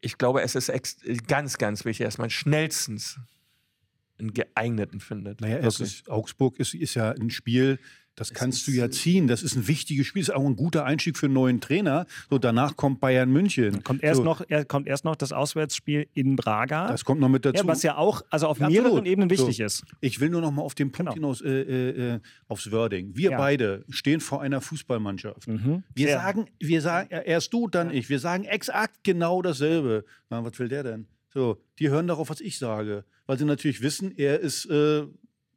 [0.00, 0.72] Ich glaube, es ist
[1.28, 3.20] ganz, ganz wichtig, dass man schnellstens
[4.18, 5.40] einen geeigneten findet.
[5.40, 7.78] Naja, ist, Augsburg ist, ist ja ein Spiel,
[8.20, 9.28] Das kannst du ja ziehen.
[9.28, 10.20] Das ist ein wichtiges Spiel.
[10.20, 12.04] Das ist auch ein guter Einstieg für einen neuen Trainer.
[12.28, 13.82] So, danach kommt Bayern München.
[13.82, 14.24] Kommt erst, so.
[14.24, 16.88] noch, er, kommt erst noch das Auswärtsspiel in Braga.
[16.88, 17.62] Das kommt noch mit dazu.
[17.62, 18.84] Ja, was ja auch also auf Absolut.
[18.84, 19.64] mehreren Ebenen wichtig So.
[19.64, 19.84] ist.
[20.02, 21.28] Ich will nur noch mal auf den Punkt Genau.
[21.34, 23.16] hinaus, äh, äh, äh, aufs Wording.
[23.16, 23.38] Wir Ja.
[23.38, 25.48] beide stehen vor einer Fußballmannschaft.
[25.48, 25.82] Mhm.
[25.94, 26.16] Wir Sehr.
[26.18, 28.10] sagen, wir sagen, ja, erst du, dann ich.
[28.10, 30.04] Wir sagen exakt genau dasselbe.
[30.28, 31.06] Na, was will der denn?
[31.32, 35.04] So, die hören darauf, was ich sage, weil sie natürlich wissen, er ist äh,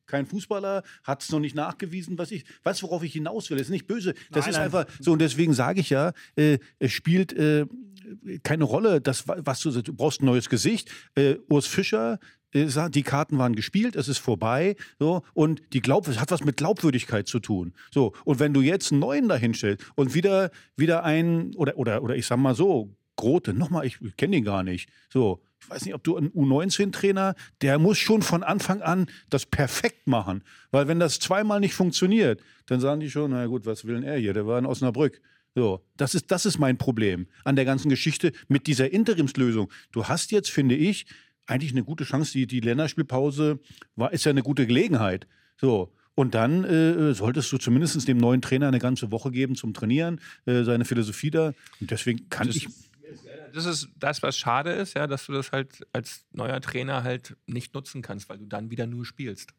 [0.06, 3.58] kein Fußballer, hat es noch nicht nachgewiesen, was ich, weißt du, worauf ich hinaus will?
[3.58, 4.14] Das ist nicht böse.
[4.32, 4.66] Das Nein, ist nein.
[4.66, 7.66] einfach so und deswegen sage ich ja, äh, es spielt äh,
[8.44, 10.92] keine Rolle, das, was du, du brauchst ein neues Gesicht.
[11.16, 12.20] Äh, Urs Fischer
[12.54, 16.44] äh, die Karten waren gespielt, es ist vorbei, so und die Glaub es hat was
[16.44, 17.74] mit Glaubwürdigkeit zu tun.
[17.92, 22.16] So und wenn du jetzt einen neuen dahinstellst und wieder wieder einen oder oder oder
[22.16, 24.90] ich sag mal so Grote, nochmal, ich kenne den gar nicht.
[25.12, 29.46] So, ich weiß nicht, ob du einen U19-Trainer, der muss schon von Anfang an das
[29.46, 30.44] perfekt machen.
[30.72, 34.04] Weil wenn das zweimal nicht funktioniert, dann sagen die schon, na gut, was will denn
[34.04, 34.34] er hier?
[34.34, 35.22] Der war in Osnabrück.
[35.56, 39.72] So, das ist, das ist mein Problem an der ganzen Geschichte mit dieser Interimslösung.
[39.92, 41.06] Du hast jetzt, finde ich,
[41.46, 42.34] eigentlich eine gute Chance.
[42.34, 43.60] Die, die Länderspielpause
[43.96, 45.28] war, ist ja eine gute Gelegenheit.
[45.62, 45.94] So.
[46.16, 50.20] Und dann äh, solltest du zumindest dem neuen Trainer eine ganze Woche geben zum Trainieren,
[50.46, 51.54] äh, seine Philosophie da.
[51.80, 52.68] Und deswegen kann Das- ich.
[53.54, 57.38] Das ist das, was schade ist, ja, dass du das halt als neuer Trainer halt
[57.46, 59.54] nicht nutzen kannst, weil du dann wieder nur spielst.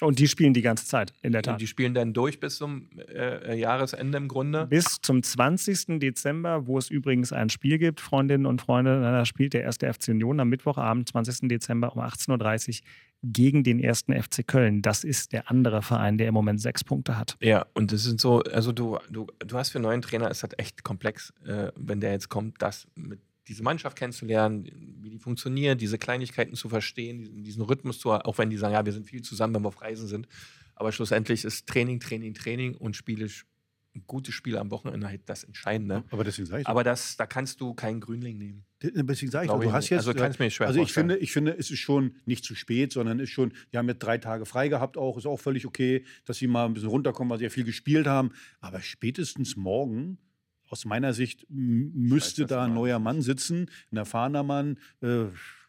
[0.00, 1.60] Und die spielen die ganze Zeit, in der Und Tat.
[1.60, 4.66] die spielen dann durch bis zum äh, Jahresende im Grunde.
[4.66, 6.00] Bis zum 20.
[6.00, 10.08] Dezember, wo es übrigens ein Spiel gibt, Freundinnen und Freunde, da spielt der erste FC
[10.08, 11.48] Union am Mittwochabend, 20.
[11.48, 12.86] Dezember um 18.30 Uhr
[13.24, 14.82] gegen den ersten FC Köln.
[14.82, 17.36] Das ist der andere Verein, der im Moment sechs Punkte hat.
[17.40, 20.42] Ja, und das sind so, also du, du, du hast für einen neuen Trainer, ist
[20.42, 24.64] halt echt komplex, äh, wenn der jetzt kommt, das mit diese Mannschaft kennenzulernen,
[25.00, 28.84] wie die funktioniert, diese Kleinigkeiten zu verstehen, diesen, Rhythmus zu, auch wenn die sagen, ja,
[28.84, 30.28] wir sind viel zusammen, wenn wir auf Reisen sind.
[30.74, 33.28] Aber schlussendlich ist Training, Training, Training und Spiele,
[33.94, 36.04] ein gutes Spiel am Wochenende halt das Entscheidende.
[36.10, 38.64] Aber deswegen sage ich, Aber das, da kannst du keinen Grünling nehmen.
[38.92, 39.90] Deswegen sage ich, Glaube du ich hast nicht.
[39.90, 39.98] jetzt.
[40.06, 41.08] Also kann ich mir schwer Also ich vorstellen.
[41.10, 44.00] finde, ich finde, es ist schon nicht zu spät, sondern ist schon, die haben jetzt
[44.00, 47.30] drei Tage frei gehabt auch, ist auch völlig okay, dass sie mal ein bisschen runterkommen,
[47.30, 48.30] weil sie ja viel gespielt haben.
[48.60, 50.18] Aber spätestens morgen,
[50.68, 54.78] aus meiner Sicht, müsste du da ein neuer Mann sitzen, ein erfahrener Mann.
[55.02, 55.26] Äh,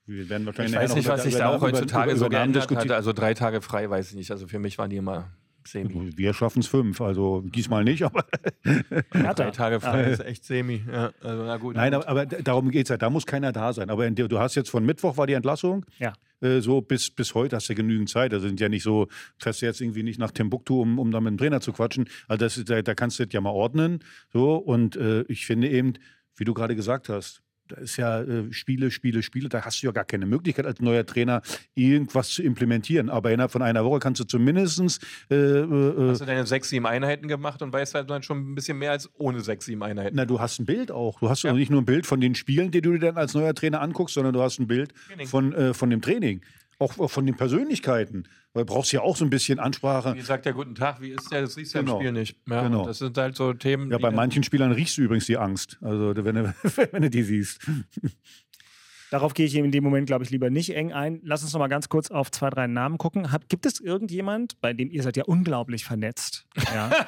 [0.07, 2.53] wir werden wahrscheinlich Ich weiß nicht, was sich da auch heutzutage über- so über Namen
[2.53, 2.95] geändert hatte.
[2.95, 4.31] Also drei Tage frei, weiß ich nicht.
[4.31, 5.31] Also für mich waren die immer
[5.67, 6.15] semi.
[6.15, 8.25] Wir schaffen es fünf, also diesmal nicht, aber
[9.11, 10.83] Drei Tage frei ist echt semi.
[10.91, 11.75] Ja, also na gut.
[11.75, 12.97] Nein, na aber, aber darum geht es ja.
[12.97, 13.89] Da muss keiner da sein.
[13.89, 15.85] Aber in der, du hast jetzt von Mittwoch war die Entlassung.
[15.99, 16.13] Ja.
[16.41, 18.33] Äh, so bis, bis heute hast du genügend Zeit.
[18.33, 21.21] Also sind ja nicht so, fährst du jetzt irgendwie nicht nach Timbuktu, um, um da
[21.21, 22.09] mit dem Trainer zu quatschen.
[22.27, 23.99] Also das da, da kannst du das ja mal ordnen.
[24.31, 25.93] So, und äh, ich finde eben,
[26.35, 29.87] wie du gerade gesagt hast, da ist ja äh, Spiele, Spiele, Spiele, da hast du
[29.87, 31.41] ja gar keine Möglichkeit als neuer Trainer
[31.73, 33.09] irgendwas zu implementieren.
[33.09, 35.01] Aber innerhalb von einer Woche kannst du zumindest
[35.31, 38.55] äh, äh, Hast du deine sechs, sieben Einheiten gemacht und weißt halt dann schon ein
[38.55, 40.15] bisschen mehr als ohne sechs, sieben Einheiten.
[40.15, 41.19] Na, du hast ein Bild auch.
[41.19, 41.51] Du hast Ja.
[41.51, 41.55] ja.
[41.55, 44.15] nicht nur ein Bild von den Spielen, die du dir dann als neuer Trainer anguckst,
[44.15, 45.27] sondern du hast ein Bild Training.
[45.27, 46.41] von, äh, von dem Training.
[46.85, 48.27] Auch, von den Persönlichkeiten.
[48.53, 50.15] Weil du brauchst ja auch so ein bisschen Ansprache.
[50.15, 51.41] Wie sagt der guten Tag, wie ist der?
[51.41, 51.95] Das siehst du Genau.
[51.95, 52.37] im Spiel nicht.
[52.47, 52.85] Ja, Genau.
[52.85, 53.91] Das sind halt so Themen.
[53.91, 55.77] Ja, bei manchen Spielern riechst du übrigens die Angst.
[55.81, 56.53] Also wenn du,
[56.91, 57.59] wenn du die siehst.
[59.11, 61.19] Darauf gehe ich in dem Moment, glaube ich, lieber nicht eng ein.
[61.23, 63.31] Lass uns noch mal ganz kurz auf zwei, drei Namen gucken.
[63.31, 66.47] Hab, gibt es irgendjemand, bei dem ihr seid ja unglaublich vernetzt?
[66.73, 66.89] Ja.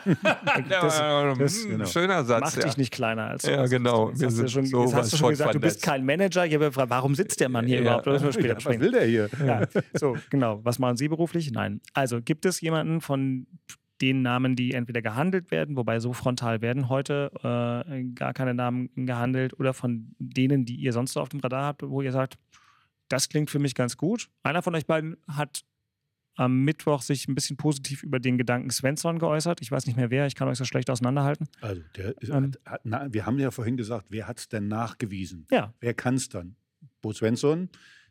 [0.70, 1.00] Ja, das,
[1.38, 1.86] das hm, genau.
[1.86, 2.42] schöner Satz.
[2.42, 2.64] Macht ja.
[2.64, 3.72] dich nicht kleiner als du Ja, bist.
[3.72, 4.10] genau.
[4.10, 5.86] Jetzt Wir hast, du sind schon, jetzt sowas hast du schon gesagt, du bist vernetzt.
[5.86, 6.46] kein Manager.
[6.46, 7.82] Ich habe gefragt, warum sitzt der Mann hier Ja.
[8.00, 8.08] überhaupt?
[8.08, 8.82] Das später Was besprechen.
[8.82, 9.30] will der hier?
[9.46, 10.60] Ja, so, genau.
[10.64, 11.52] Was machen Sie beruflich?
[11.52, 11.82] Nein.
[11.94, 13.48] Also, gibt es jemanden von
[14.02, 17.32] den Namen, die entweder gehandelt werden, wobei so frontal werden heute
[17.88, 21.64] äh, gar keine Namen gehandelt, oder von denen, die ihr sonst so auf dem Radar
[21.66, 22.38] habt, wo ihr sagt,
[23.10, 24.30] das klingt für mich ganz gut.
[24.44, 25.64] Einer von euch beiden hat
[26.36, 29.60] am Mittwoch sich ein bisschen positiv über den Gedanken Svensson geäußert.
[29.62, 31.48] Ich weiß nicht mehr wer, ich kann euch das schlecht auseinanderhalten.
[31.62, 32.52] Also, der ist, Ähm.
[32.66, 35.48] hat, hat, na, wir haben ja vorhin gesagt, wer hat es denn nachgewiesen?
[35.50, 36.56] Ja, Wer kann es dann?
[37.02, 37.70] Bo Svensson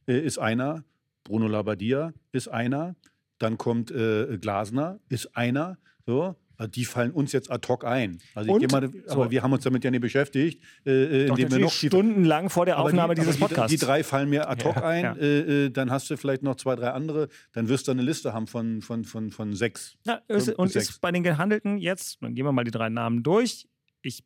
[0.09, 0.83] äh, ist einer,
[1.22, 2.96] Bruno Labbadia ist einer,
[3.38, 5.79] dann kommt äh, Glasner, ist einer.
[6.07, 6.37] So.
[6.59, 8.18] Also die fallen uns jetzt ad hoc ein.
[8.35, 8.72] Also Und?
[8.72, 9.31] mal, aber So.
[9.31, 12.64] wir haben uns damit ja nicht beschäftigt, äh, äh, doch indem wir noch stundenlang vor
[12.64, 13.70] der Aufnahme die, dieses aber die, Podcasts.
[13.79, 15.05] Die drei fallen mir ad hoc Ja, ein.
[15.05, 15.12] ja.
[15.16, 17.29] Äh, äh, dann hast du vielleicht noch zwei, drei andere.
[17.53, 19.99] Dann wirst du eine Liste haben von, von, von, von sechs.
[20.07, 20.88] Ja, ist, und sechs.
[20.90, 23.68] ist bei den Gehandelten jetzt, dann gehen wir mal die drei Namen durch.
[24.01, 24.25] Ich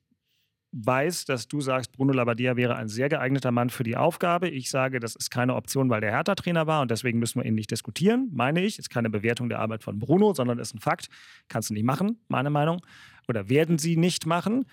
[0.73, 4.49] weiß, dass du sagst, Bruno Labbadia wäre ein sehr geeigneter Mann für die Aufgabe.
[4.49, 7.55] Ich sage, das ist keine Option, weil der Hertha-Trainer war und deswegen müssen wir ihn
[7.55, 8.79] nicht diskutieren, meine ich.
[8.79, 11.09] Ist keine Bewertung der Arbeit von Bruno, sondern ist ein Fakt.
[11.49, 12.81] Kannst du nicht machen, meine Meinung.
[13.29, 14.65] Oder werden sie nicht machen.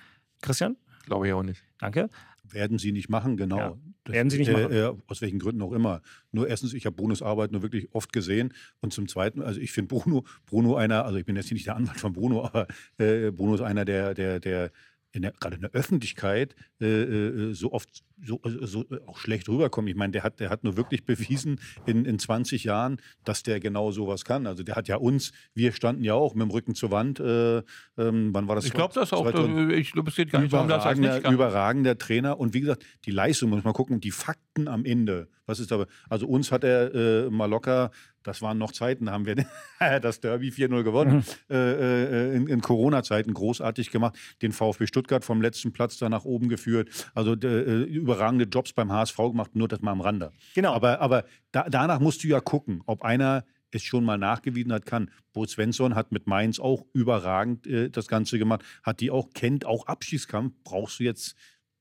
[0.41, 1.63] Christian, Glaube ich auch nicht.
[1.79, 2.10] danke.
[2.43, 3.57] Werden sie nicht machen, genau.
[3.57, 3.77] Ja.
[4.07, 4.71] Das, Werden Sie nicht machen.
[4.71, 6.01] Äh, äh, aus welchen Gründen auch immer.
[6.31, 8.53] Nur erstens, ich habe Brunos Arbeit nur wirklich oft gesehen.
[8.79, 11.75] Und zum Zweiten, also ich finde Bruno, Bruno einer, also ich bin jetzt nicht der
[11.75, 12.67] Anwalt von Bruno, aber
[12.99, 14.71] äh, Bruno ist einer der, der, der
[15.17, 19.17] in der, gerade in der Öffentlichkeit äh, äh so oft so, äh, so, äh, auch
[19.17, 19.89] schlecht rüberkommt.
[19.89, 23.60] Ich meine, der hat, der hat nur wirklich bewiesen in, in 20 Jahren, dass der
[23.60, 24.47] genau sowas kann.
[24.47, 27.19] Also der hat ja uns, wir standen ja auch mit dem Rücken zur Wand.
[27.19, 27.58] Äh,
[27.97, 28.65] ähm, wann war das?
[28.65, 29.25] Ich glaube das auch.
[29.71, 31.34] Ich glaube, es geht gar nicht darum, dass das nicht kann.
[31.34, 32.39] Überragender Trainer.
[32.39, 35.27] Und wie gesagt, die Leistung, muss man gucken, die Fakten am Ende.
[35.45, 35.88] Was ist aber?
[36.10, 37.91] Also uns hat er äh, mal locker
[38.27, 39.45] das waren noch Zeiten, da haben wir
[40.01, 41.23] das Derby 4-0 gewonnen.
[41.49, 41.55] Mhm.
[41.55, 44.17] Äh, in, in Corona-Zeiten großartig gemacht.
[44.41, 46.89] Den VfB Stuttgart vom letzten Platz da nach oben geführt.
[47.15, 50.31] Also äh, überragende Jobs beim HSV gemacht, nur das mal am Rande.
[50.55, 50.73] Genau.
[50.73, 54.85] Aber, aber da, danach musst du ja gucken, ob einer es schon mal nachgewiesen hat,
[54.85, 55.09] kann.
[55.33, 59.65] Bo Svensson hat mit Mainz auch überragend äh, das Ganze gemacht, hat die auch, kennt
[59.65, 60.53] auch Abschießkampf.
[60.63, 61.35] Brauchst du jetzt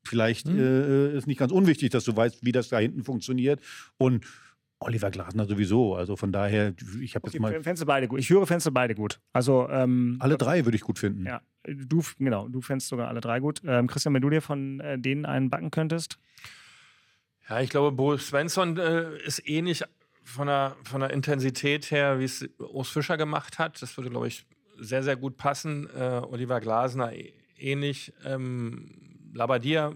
[0.04, 0.58] vielleicht, hm.
[0.58, 3.60] äh, ist nicht ganz unwichtig, dass du weißt, wie das da hinten funktioniert.
[3.98, 4.24] Und
[4.86, 5.94] Oliver Glasner sowieso.
[5.94, 7.62] Also von daher, ich habe okay, jetzt mal.
[7.62, 8.20] Fändest beide gut.
[8.20, 9.20] Ich höre Fenster beide gut.
[9.32, 11.26] Also ähm, alle drei würde ich gut finden.
[11.26, 13.62] Ja, du genau, du fändest sogar alle drei gut.
[13.66, 16.18] Ähm, Christian, wenn du dir von äh, denen einen backen könntest?
[17.48, 19.84] Ja, ich glaube, Bo Svensson äh, ist ähnlich
[20.22, 23.80] von der, von der Intensität her, wie es Urs Fischer gemacht hat.
[23.82, 24.46] Das würde, glaube ich,
[24.78, 25.88] sehr, sehr gut passen.
[25.96, 27.12] Äh, Oliver Glasner
[27.58, 28.12] ähnlich.
[28.24, 28.90] Ähm,
[29.32, 29.92] Labadia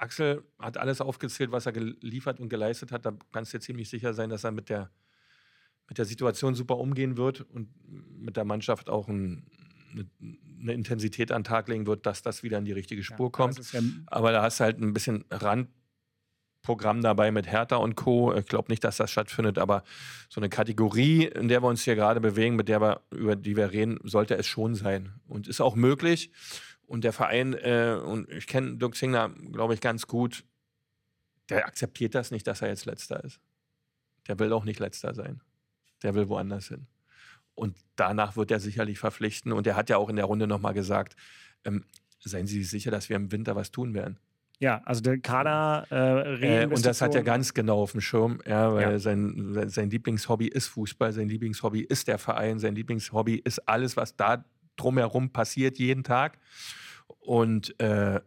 [0.00, 3.04] Axel hat alles aufgezählt, was er geliefert und geleistet hat.
[3.04, 4.90] Da kannst du dir ziemlich sicher sein, dass er mit der,
[5.88, 9.46] mit der Situation super umgehen wird und mit der Mannschaft auch ein,
[10.60, 13.30] eine, Intensität an den Tag legen wird, dass das wieder in die richtige Spur ja,
[13.30, 13.72] kommt.
[13.72, 18.34] Ja Aber da hast du halt ein bisschen Randprogramm dabei mit Hertha und Co.
[18.34, 19.82] Ich glaube nicht, dass das stattfindet, aber
[20.28, 23.56] so eine Kategorie, in der wir uns hier gerade bewegen, mit der wir, über die
[23.56, 25.12] wir reden, sollte es schon sein.
[25.26, 26.30] Und ist auch möglich.
[26.90, 30.42] Und der Verein, äh, und ich kenne Dirk Zingler, glaube ich, ganz gut,
[31.48, 33.38] der akzeptiert das nicht, dass er jetzt letzter ist.
[34.26, 35.40] Der will auch nicht letzter sein.
[36.02, 36.88] Der will woanders hin.
[37.54, 39.52] Und danach wird er sicherlich verpflichten.
[39.52, 41.14] Und er hat ja auch in der Runde nochmal gesagt,
[41.64, 41.84] ähm,
[42.18, 44.18] seien Sie sich sicher, dass wir im Winter was tun werden.
[44.58, 48.40] Ja, also der Kader äh, äh, Und das hat er ganz genau auf dem Schirm,
[48.44, 48.98] ja, weil ja.
[48.98, 54.16] Sein, sein Lieblingshobby ist Fußball, sein Lieblingshobby ist der Verein, sein Lieblingshobby ist alles, was
[54.16, 54.44] da
[54.80, 56.38] drumherum passiert jeden Tag.
[57.20, 58.20] Und äh,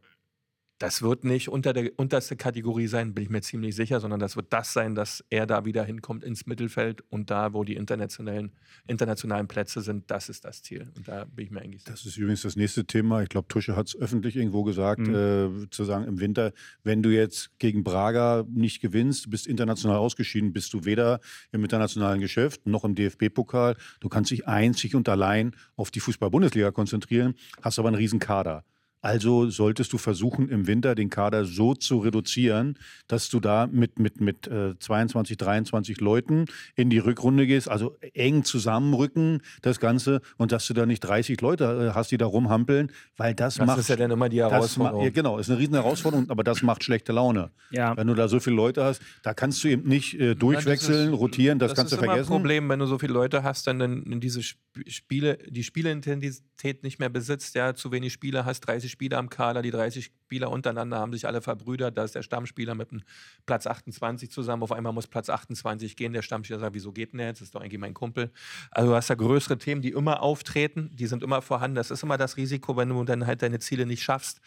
[0.83, 4.35] das wird nicht unter der unterste Kategorie sein, bin ich mir ziemlich sicher, sondern das
[4.35, 8.51] wird das sein, dass er da wieder hinkommt ins Mittelfeld und da, wo die internationalen,
[8.85, 10.91] internationalen Plätze sind, das ist das Ziel.
[10.97, 11.93] Und da bin ich mir eigentlich sicher.
[11.93, 13.23] Das ist übrigens das nächste Thema.
[13.23, 15.63] Ich glaube, Tusche hat es öffentlich irgendwo gesagt, mhm.
[15.63, 16.51] äh, zu sagen, im Winter,
[16.83, 21.21] wenn du jetzt gegen Braga nicht gewinnst, bist international ausgeschieden, bist du weder
[21.53, 23.77] im internationalen Geschäft noch im DFB-Pokal.
[24.01, 28.65] Du kannst dich einzig und allein auf die Fußball-Bundesliga konzentrieren, hast aber einen riesen Kader.
[29.03, 33.99] Also solltest du versuchen, im Winter den Kader so zu reduzieren, dass du da mit,
[33.99, 36.45] mit, mit äh, 22, 23 Leuten
[36.77, 41.41] in die Rückrunde gehst, also eng zusammenrücken, das Ganze, und dass du da nicht 30
[41.41, 43.77] Leute äh, hast, die da rumhampeln, weil das, das macht.
[43.77, 45.03] Das ist ja dann immer die Herausforderung.
[45.03, 47.51] ja, genau, ist eine riesen Herausforderung, aber das macht schlechte Laune.
[47.71, 47.97] Ja.
[47.97, 51.13] Wenn du da so viele Leute hast, da kannst du eben nicht äh, durchwechseln, ja,
[51.13, 52.19] ist, rotieren, das, das kannst du vergessen.
[52.19, 55.63] Das ist ein Problem, wenn du so viele Leute hast, dann, dann diese Spiele, die
[55.63, 60.05] Spielintensität nicht mehr besitzt, ja, zu wenig Spiele hast, 30 Spieler am Kader, die 30
[60.33, 61.95] Spieler untereinander haben sich alle verbrüdert.
[61.95, 63.03] Da ist der Stammspieler mit dem
[63.45, 64.63] Platz 28 zusammen.
[64.63, 66.13] Auf einmal muss Platz 28 gehen.
[66.13, 67.41] Der Stammspieler sagt, wieso geht denn der jetzt?
[67.41, 68.31] Das ist doch eigentlich mein Kumpel.
[68.71, 71.75] Also du hast da größere Themen, die immer auftreten, die sind immer vorhanden.
[71.75, 74.41] Das ist immer das Risiko, wenn du dann halt deine Ziele nicht schaffst.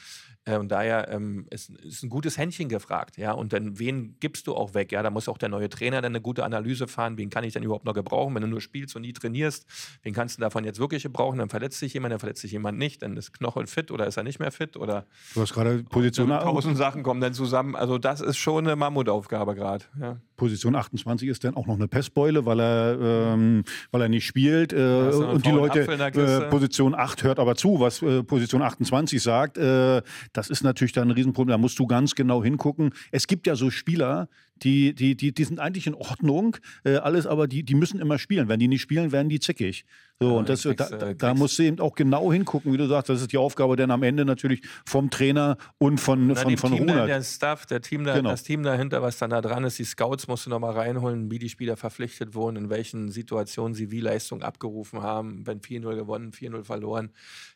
[0.45, 3.17] Äh, und daher ähm, ist, ist, ein gutes Händchen gefragt.
[3.17, 3.33] Ja?
[3.33, 4.93] Und dann, wen gibst du auch weg?
[4.93, 7.19] Ja, da muss auch der neue Trainer dann eine gute Analyse fahren.
[7.19, 9.67] Wen kann ich denn überhaupt noch gebrauchen, wenn du nur spielst und nie trainierst?
[10.03, 11.39] Wen kannst du davon jetzt wirklich gebrauchen?
[11.39, 13.03] Dann verletzt sich jemand, dann verletzt sich jemand nicht.
[13.03, 14.77] Dann ist Knochel fit oder ist er nicht mehr fit?
[14.77, 16.29] Oder du hast gerade Position.
[16.29, 17.77] Tausend Sachen kommen dann zusammen.
[17.77, 19.85] Also, das ist schon eine Mammutaufgabe gerade.
[20.01, 20.17] Ja.
[20.37, 24.73] Position 28 ist dann auch noch eine Pestbeule, weil er, ähm, weil er nicht spielt.
[24.73, 29.59] Äh, und die Leute, äh, Position 8 hört aber zu, was äh, Position 28 sagt.
[29.59, 31.53] Äh, das ist natürlich dann ein Riesenproblem.
[31.53, 32.91] Da musst du ganz genau hingucken.
[33.11, 34.29] Es gibt ja so Spieler,
[34.63, 38.19] die, die, die, die sind eigentlich in Ordnung, äh, alles, aber die, die müssen immer
[38.19, 38.49] spielen.
[38.49, 39.85] Wenn die nicht spielen, werden die zickig.
[40.19, 42.87] So, ja, und das, kriegst, da, da musst du eben auch genau hingucken, wie du
[42.87, 43.11] sagst.
[43.11, 46.75] Das ist die Aufgabe dann am Ende natürlich vom Trainer und von, Na, von, von
[46.75, 46.87] Team.
[46.87, 48.31] Der Staff, der Team da, genau.
[48.31, 51.39] das Team dahinter, was dann da dran ist, die Scouts musst du nochmal reinholen, wie
[51.39, 56.31] die Spieler verpflichtet wurden, in welchen Situationen sie wie Leistung abgerufen haben, wenn 4-0 gewonnen,
[56.33, 57.11] 4-0 verloren.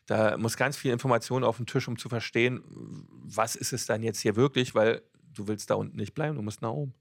[0.05, 2.61] Da muss ganz viel Information auf den Tisch, um zu verstehen,
[3.23, 5.01] was ist es dann jetzt hier wirklich, weil
[5.33, 6.93] du willst da unten nicht bleiben, du musst nach oben.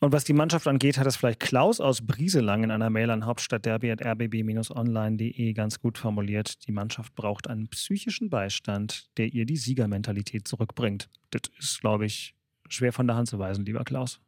[0.00, 3.24] Und was die Mannschaft angeht, hat es vielleicht Klaus aus Brieselang in einer Mail an
[3.24, 6.66] hauptstadtderby.rbb-online.de ganz gut formuliert.
[6.66, 11.08] Die Mannschaft braucht einen psychischen Beistand, der ihr die Siegermentalität zurückbringt.
[11.30, 12.34] Das ist, glaube ich,
[12.68, 14.20] schwer von der Hand zu weisen, lieber Klaus.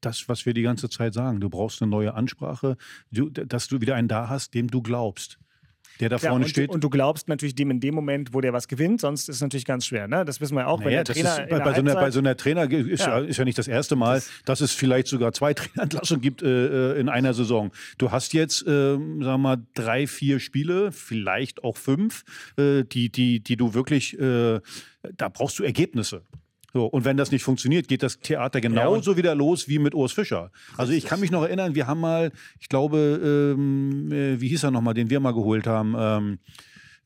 [0.00, 1.40] Das, was wir die ganze Zeit sagen.
[1.40, 2.76] Du brauchst eine neue Ansprache,
[3.10, 5.40] du, dass du wieder einen da hast, dem du glaubst
[6.00, 6.70] der da vorne und, steht.
[6.70, 9.40] Und du glaubst natürlich dem in dem Moment, wo der was gewinnt, sonst ist es
[9.40, 10.08] natürlich ganz schwer.
[10.08, 10.24] Ne?
[10.24, 11.42] Das wissen wir auch, naja, wenn der Trainer.
[11.42, 13.18] Ist, bei, bei, so einer, bei, so einer, Trainer ist ja.
[13.20, 16.94] ist ja nicht das erste Mal, das dass es vielleicht sogar zwei Trainerentlassungen gibt äh,
[16.94, 17.70] äh, in einer Saison.
[17.96, 22.24] Du hast jetzt, äh, sagen wir mal, drei, vier Spiele, vielleicht auch fünf,
[22.56, 24.60] äh, die, die, die du wirklich, äh,
[25.16, 26.22] da brauchst du Ergebnisse.
[26.78, 29.96] So, und wenn das nicht funktioniert, geht das Theater genauso ja, wieder los wie mit
[29.96, 30.52] Urs Fischer.
[30.76, 34.62] Also ich kann mich noch erinnern, wir haben mal, ich glaube, ähm, äh, wie hieß
[34.62, 36.38] er nochmal, den wir mal geholt haben, ähm,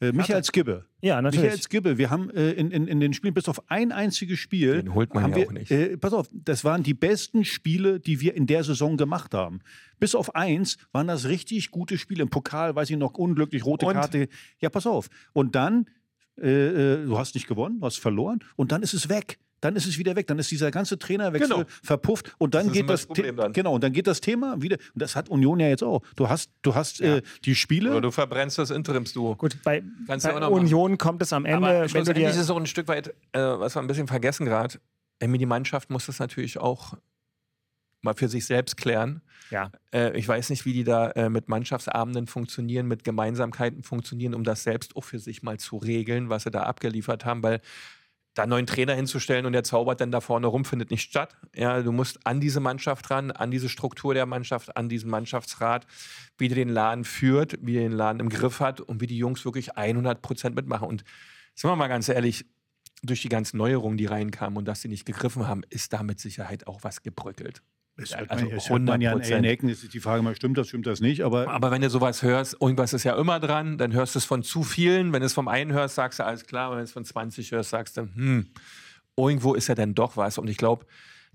[0.03, 0.85] äh, Michael Skibbe.
[1.01, 1.45] Ja, natürlich.
[1.45, 1.97] Michael Skibbe.
[1.97, 4.83] Wir haben äh, in, in, in den Spielen bis auf ein einziges Spiel.
[4.83, 5.71] Den holt man ja wir, auch nicht.
[5.71, 9.61] Äh, pass auf, das waren die besten Spiele, die wir in der Saison gemacht haben.
[9.99, 12.23] Bis auf eins waren das richtig gute Spiele.
[12.23, 13.95] Im Pokal, weiß ich noch, unglücklich, rote Und?
[13.95, 14.29] Karte.
[14.59, 15.09] Ja, pass auf.
[15.33, 15.87] Und dann,
[16.39, 19.75] äh, äh, du hast nicht gewonnen, du hast verloren und dann ist es weg dann
[19.77, 20.27] ist es wieder weg.
[20.27, 21.65] Dann ist dieser ganze Trainerwechsel Genau.
[21.83, 23.53] verpufft und dann Das geht das, das Problem dann.
[23.55, 24.77] genau und dann geht das Thema wieder.
[24.93, 26.03] Und das hat Union ja jetzt auch.
[26.17, 27.17] Du hast, du hast Ja.
[27.17, 27.91] äh, die Spiele.
[27.93, 29.37] Oder du verbrennst das Interimsduo.
[29.37, 30.53] Gut, bei, bei noch machen.
[30.53, 32.31] Union kommt es am Ende, Aber wenn du schlussendlich dir.
[32.31, 34.79] ist es auch ein Stück weit, äh, was wir ein bisschen vergessen gerade.
[35.23, 36.95] Die Mannschaft muss das natürlich auch
[38.01, 39.23] mal für sich selbst klären.
[39.51, 39.71] Ja.
[39.95, 44.43] Äh, ich weiß nicht, wie die da äh, mit Mannschaftsabenden funktionieren, mit Gemeinsamkeiten funktionieren, um
[44.43, 47.61] das selbst auch für sich mal zu regeln, was sie da abgeliefert haben, weil
[48.35, 51.37] da einen neuen Trainer hinzustellen und der zaubert dann da vorne rum, findet nicht statt.
[51.55, 55.87] Ja, du musst an diese Mannschaft ran, an diese Struktur der Mannschaft, an diesen Mannschaftsrat,
[56.39, 59.19] wie der den Laden führt, wie er den Laden im Griff hat und wie die
[59.19, 60.89] Jungs wirklich 100 Prozent mitmachen.
[60.89, 61.05] Und
[61.55, 62.47] sind wir mal ganz ehrlich,
[63.03, 66.21] durch die ganzen Neuerungen, die reinkamen und dass sie nicht gegriffen haben, ist da mit
[66.21, 67.63] Sicherheit auch was gebröckelt.
[67.97, 69.35] Es hört also man, es hört man ja an 100%.
[69.35, 69.69] allen Ecken.
[69.69, 71.23] Es ist die Frage mal, stimmt das, stimmt das nicht?
[71.23, 74.25] Aber Aber wenn du sowas hörst, irgendwas ist ja immer dran, dann hörst du es
[74.25, 75.13] von zu vielen.
[75.13, 76.71] Wenn du es vom einen hörst, sagst du alles klar.
[76.71, 78.49] Wenn du es von 20 hörst, sagst du, hm,
[79.17, 80.39] irgendwo ist ja dann doch was.
[80.39, 80.87] Und ich glaube,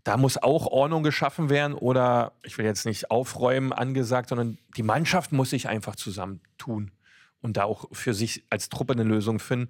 [0.03, 4.83] da muss auch Ordnung geschaffen werden oder ich will jetzt nicht aufräumen angesagt, sondern die
[4.83, 6.91] Mannschaft muss sich einfach zusammentun
[7.41, 9.69] und da auch für sich als Truppe eine Lösung finden.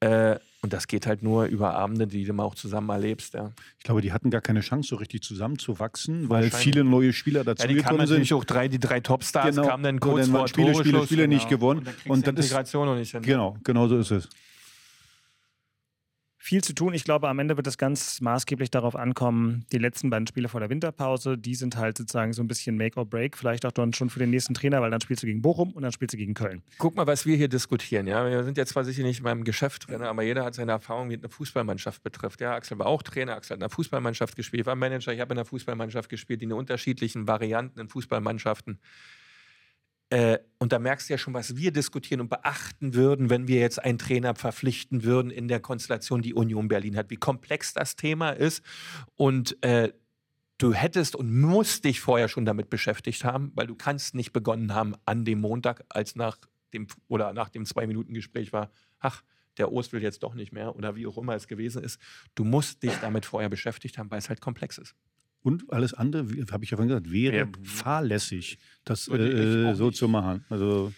[0.00, 3.34] Äh, und das geht halt nur über Abende, die du mal auch zusammen erlebst.
[3.34, 7.44] Ja, ich glaube, die hatten gar keine Chance, so richtig zusammenzuwachsen, weil viele neue Spieler
[7.44, 8.36] ja die kamen dazugekommen natürlich sind.
[8.38, 9.66] auch drei, die drei Topstars Genau.
[9.68, 11.58] kamen dann kurz dann vor Spiele, Spiele, Spiele nicht genau.
[11.60, 11.78] gewonnen.
[11.80, 11.86] Und
[12.26, 13.22] dann Und das ist- Integration noch nicht hin.
[13.22, 14.28] Genau, genau so ist es.
[16.42, 16.94] Viel zu tun.
[16.94, 20.58] Ich glaube, am Ende wird es ganz maßgeblich darauf ankommen, die letzten beiden Spiele vor
[20.58, 23.92] der Winterpause, die sind halt sozusagen so ein bisschen Make or Break, vielleicht auch dann
[23.92, 26.16] schon für den nächsten Trainer, weil dann spielst du gegen Bochum und dann spielst du
[26.16, 26.62] gegen Köln.
[26.78, 28.06] Guck mal, was wir hier diskutieren.
[28.06, 31.10] Ja, wir sind jetzt zwar sicher nicht beim Geschäft drin, aber jeder hat seine Erfahrung,
[31.10, 32.40] es eine Fußballmannschaft betrifft.
[32.40, 35.34] Ja, Axel war auch Trainer, Axel hat in einer Fußballmannschaft gespielt, war Manager, ich habe
[35.34, 38.80] in einer Fußballmannschaft gespielt, die in unterschiedlichen Varianten in Fußballmannschaften.
[40.10, 43.60] Äh, und da merkst du ja schon, was wir diskutieren und beachten würden, wenn wir
[43.60, 47.94] jetzt einen Trainer verpflichten würden in der Konstellation, die Union Berlin hat, wie komplex das
[47.96, 48.64] Thema ist.
[49.14, 49.92] Und äh,
[50.58, 54.74] du hättest und musst dich vorher schon damit beschäftigt haben, weil du kannst nicht begonnen
[54.74, 56.38] haben an dem Montag, als nach
[56.74, 59.22] dem oder nach dem zwei Minuten Gespräch war, ach,
[59.58, 62.00] der Ost will jetzt doch nicht mehr oder wie auch immer es gewesen ist.
[62.34, 64.94] Du musst dich damit vorher beschäftigt haben, weil es halt komplex ist.
[65.42, 67.46] Und alles andere, habe ich ja vorhin gesagt, wäre Ja.
[67.62, 69.96] fahrlässig, das äh, so nicht.
[69.98, 70.44] zu machen.
[70.50, 70.92] Also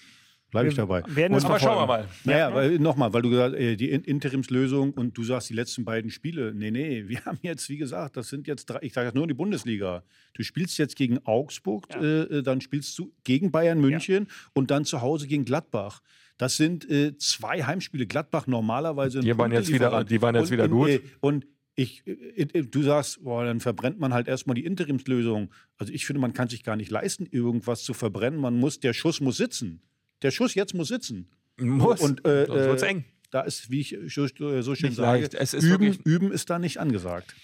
[0.51, 1.03] bleibe ich dabei.
[1.07, 2.09] werden Und- Aber schauen wir mal.
[2.25, 5.85] Naja, weil nochmal, weil du gesagt äh, die In Interimslösung und du sagst die letzten
[5.85, 6.53] beiden Spiele.
[6.55, 9.27] Nee, nee, wir haben jetzt, wie gesagt, das sind jetzt drei, ich sage jetzt nur
[9.29, 10.03] die Bundesliga.
[10.35, 14.85] Du spielst jetzt gegen Augsburg, äh, äh, dann spielst du gegen Bayern München und dann
[14.85, 16.03] zu Hause gegen Gladbach.
[16.37, 18.07] Das sind äh, zwei Heimspiele.
[18.07, 19.21] Gladbach normalerweise.
[19.21, 20.89] Die waren jetzt wieder- die waren jetzt wieder in, gut.
[20.89, 25.53] Äh, und ich, äh, äh, du sagst, boah, dann verbrennt man halt erstmal die Interimslösung.
[25.79, 28.41] Also ich finde, man kann sich gar nicht leisten, irgendwas zu verbrennen.
[28.41, 29.81] Man muss, der Schuss muss sitzen.
[30.23, 31.29] Der Schuss jetzt muss sitzen.
[31.59, 32.01] Muss.
[32.01, 33.05] Und, äh, Sonst wird's äh, eng.
[33.31, 37.35] Da ist, wie ich so, schön Nicht sage, ist üben, üben ist da nicht angesagt.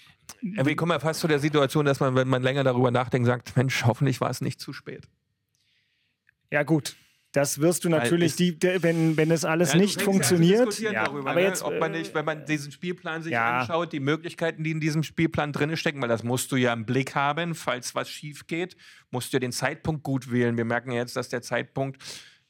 [0.41, 3.57] Wir kommen ja fast zu der Situation, dass man, wenn man länger darüber nachdenkt, sagt,
[3.57, 5.07] Mensch, hoffentlich war es nicht zu spät.
[6.51, 6.95] Ja, gut.
[7.31, 10.79] Das wirst du natürlich, die, wenn, wenn es alles Ja, nicht funktioniert.
[10.79, 11.45] Ja, darüber, aber ne?
[11.45, 13.59] jetzt, ob man äh, nicht, wenn man diesen Spielplan sich ja.
[13.59, 16.85] anschaut, die Möglichkeiten, die in diesem Spielplan drin stecken, weil das musst du ja im
[16.85, 18.75] Blick haben, falls was schief geht,
[19.11, 20.57] musst du ja den Zeitpunkt gut wählen.
[20.57, 22.01] Wir merken ja jetzt, dass der Zeitpunkt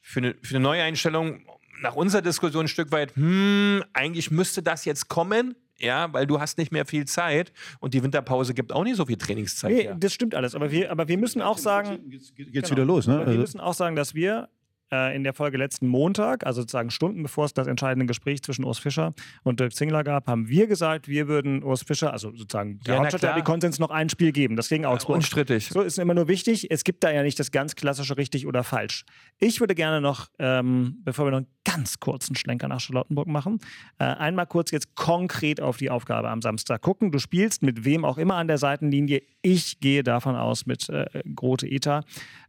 [0.02, 1.42] für eine, für eine Neueinstellung
[1.82, 5.56] nach unserer Diskussion ein Stück weit, hm, eigentlich müsste das jetzt kommen.
[5.82, 9.06] Ja, weil du hast nicht mehr viel Zeit und die Winterpause gibt auch nicht so
[9.06, 9.72] viel Trainingszeit.
[9.72, 9.96] nee, her.
[9.98, 10.54] das stimmt alles.
[10.54, 12.70] Aber wir, aber wir müssen auch sagen, Geht's, geht's Genau.
[12.72, 13.14] wieder los, ne?
[13.14, 14.50] Aber wir Also, müssen auch sagen, dass wir
[14.92, 18.64] äh, in der Folge letzten Montag, also sozusagen Stunden bevor es das entscheidende Gespräch zwischen
[18.66, 19.14] Urs Fischer
[19.44, 23.00] und Dirk Zingler gab, haben wir gesagt, wir würden Urs Fischer, also sozusagen der Ja,
[23.02, 23.46] Hauptstadt.
[23.46, 25.18] Konsens noch ein Spiel geben, das gegen Augsburg.
[25.18, 25.70] Unstrittig.
[25.70, 28.64] So ist immer nur wichtig, es gibt da ja nicht das ganz klassische richtig oder
[28.64, 29.06] falsch.
[29.38, 33.60] Ich würde gerne noch, ähm, bevor wir noch einen ganz kurzen Schlenker nach Charlottenburg machen,
[34.00, 37.12] äh, einmal kurz jetzt konkret auf die Aufgabe am Samstag gucken.
[37.12, 39.22] Du spielst mit wem auch immer an der Seitenlinie.
[39.42, 42.04] Ich gehe davon aus mit äh, Grote Eta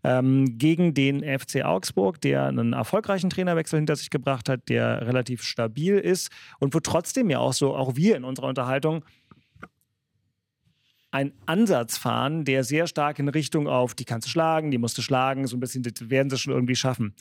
[0.05, 5.43] ähm, gegen den FC Augsburg, der einen erfolgreichen Trainerwechsel hinter sich gebracht hat, der relativ
[5.43, 9.05] stabil ist und wo trotzdem ja auch so, auch wir in unserer Unterhaltung
[11.11, 14.97] einen Ansatz fahren, der sehr stark in Richtung auf, die kannst du schlagen, die musst
[14.97, 17.15] du schlagen, so ein bisschen, das werden sie schon irgendwie schaffen.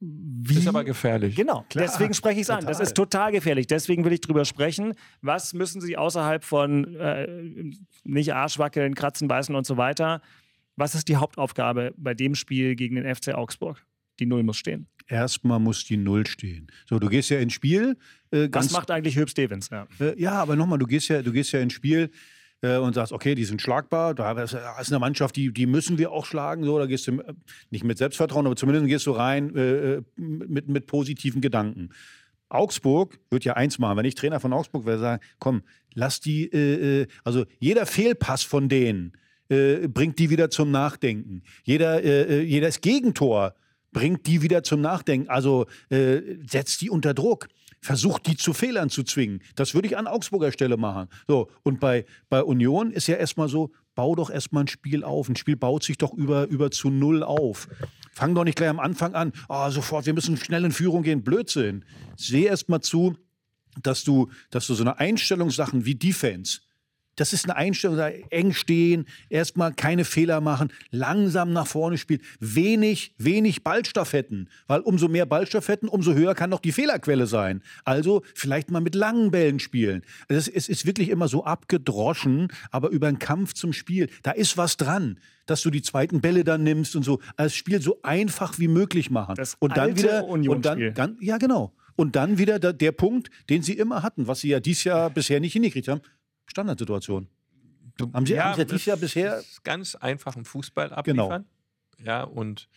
[0.00, 1.34] Wie, Ist aber gefährlich.
[1.34, 2.66] Genau, deswegen spreche ich es an.
[2.66, 3.66] Das ist total gefährlich.
[3.66, 4.94] Deswegen will ich drüber sprechen.
[5.22, 7.72] Was müssen Sie außerhalb von äh,
[8.02, 10.20] nicht Arschwackeln, Kratzen, Beißen und so weiter?
[10.76, 13.84] Was ist die Hauptaufgabe bei dem Spiel gegen den FC Augsburg?
[14.18, 14.86] Die Null muss stehen.
[15.06, 16.68] Erstmal muss die Null stehen.
[16.88, 17.96] So, du gehst ja ins Spiel.
[18.30, 19.70] Äh, Was ganz, macht eigentlich Hüb Stevens?
[19.70, 19.86] Ja.
[20.00, 22.10] Äh, ja, aber nochmal, du gehst ja, du gehst ja ins Spiel
[22.62, 26.10] äh, und sagst, okay, die sind schlagbar, da ist eine Mannschaft, die, die müssen wir
[26.12, 26.64] auch schlagen.
[26.64, 27.34] So, da gehst du äh,
[27.70, 31.90] nicht mit Selbstvertrauen, aber zumindest gehst du rein äh, mit, mit positiven Gedanken.
[32.48, 33.96] Augsburg wird ja eins machen.
[33.96, 35.62] Wenn ich Trainer von Augsburg wäre, sagen, komm,
[35.92, 39.12] lass die, äh, äh, also jeder Fehlpass von denen
[39.48, 41.42] äh, bringt die wieder zum Nachdenken.
[41.64, 43.54] Jeder, äh, äh, jedes Gegentor
[43.92, 45.28] bringt die wieder zum Nachdenken.
[45.28, 47.48] Also äh, setzt die unter Druck.
[47.80, 49.42] Versucht die zu Fehlern zu zwingen.
[49.56, 51.08] Das würde ich an Augsburger Stelle machen.
[51.28, 55.28] So, und bei, bei Union ist ja erstmal so, bau doch erstmal ein Spiel auf.
[55.28, 57.68] Ein Spiel baut sich doch über, über zu null auf.
[58.12, 61.22] Fang doch nicht gleich am Anfang an, ah, sofort, wir müssen schnell in Führung gehen.
[61.22, 61.84] Blödsinn.
[62.16, 63.16] Seh erstmal zu,
[63.82, 66.60] dass du, dass du so eine Einstellungssachen wie Defense,
[67.16, 72.20] das ist eine Einstellung, da eng stehen, erstmal keine Fehler machen, langsam nach vorne spielen,
[72.40, 77.62] wenig, wenig Ballstaffetten, weil umso mehr Ballstaffetten, umso höher kann noch die Fehlerquelle sein.
[77.84, 80.02] Also vielleicht mal mit langen Bällen spielen.
[80.28, 84.76] Es ist wirklich immer so abgedroschen, aber über einen Kampf zum Spiel, da ist was
[84.76, 88.58] dran, dass du die zweiten Bälle dann nimmst und so, also das Spiel so einfach
[88.58, 89.34] wie möglich machen.
[89.36, 91.72] Das und dann wieder und dann, dann ja genau.
[91.96, 95.10] Und dann wieder der, der Punkt, den sie immer hatten, was sie ja dieses Jahr
[95.10, 96.00] bisher nicht hingekriegt haben.
[96.46, 97.28] Standardsituation.
[98.12, 99.42] Haben Sie, haben Sie dieses Jahr bisher.
[99.62, 101.46] ganz einfachen Fußball abliefern.
[101.98, 102.68] Ja, und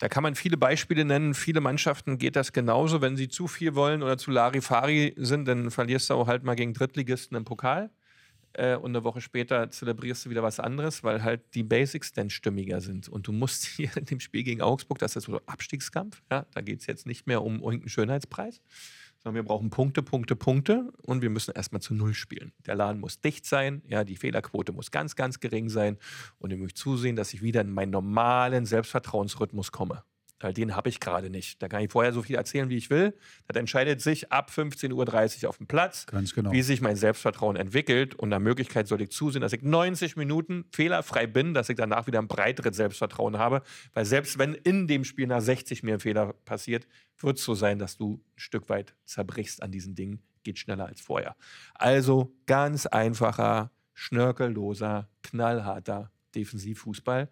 [0.00, 1.34] da kann man viele Beispiele nennen.
[1.34, 3.00] Viele Mannschaften geht das genauso.
[3.00, 6.54] Wenn sie zu viel wollen oder zu Larifari sind, dann verlierst du auch halt mal
[6.54, 7.90] gegen Drittligisten im Pokal.
[8.52, 12.30] Äh, und eine Woche später zelebrierst du wieder was anderes, weil halt die Basics dann
[12.30, 13.08] stimmiger sind.
[13.08, 16.46] Und du musst hier in dem Spiel gegen Augsburg, das ist so ein Abstiegskampf, ja,
[16.52, 18.60] da geht es jetzt nicht mehr um irgendeinen Schönheitspreis,
[19.18, 22.52] sondern wir brauchen Punkte, Punkte, Punkte und wir müssen erstmal zu Null spielen.
[22.66, 25.98] Der Laden muss dicht sein, ja, die Fehlerquote muss ganz, ganz gering sein
[26.38, 30.04] und ich möchte zusehen, dass ich wieder in meinen normalen Selbstvertrauensrhythmus komme.
[30.40, 31.60] Weil den habe ich gerade nicht.
[31.62, 33.16] Da kann ich vorher so viel erzählen, wie ich will.
[33.48, 36.52] Das entscheidet sich ab 15.30 Uhr auf dem Platz, Ganz genau.
[36.52, 38.14] wie sich mein Selbstvertrauen entwickelt.
[38.14, 42.06] Und nach Möglichkeit soll ich zusehen, dass ich 90 Minuten fehlerfrei bin, dass ich danach
[42.06, 43.62] wieder ein breiteres Selbstvertrauen habe.
[43.94, 46.86] Weil selbst wenn in dem Spiel nach 60 mir ein Fehler passiert,
[47.18, 50.22] wird es so sein, dass du ein Stück weit zerbrichst an diesen Dingen.
[50.44, 51.34] Geht schneller als vorher.
[51.74, 57.28] Also ganz einfacher, schnörkelloser, knallharter Defensivfußball.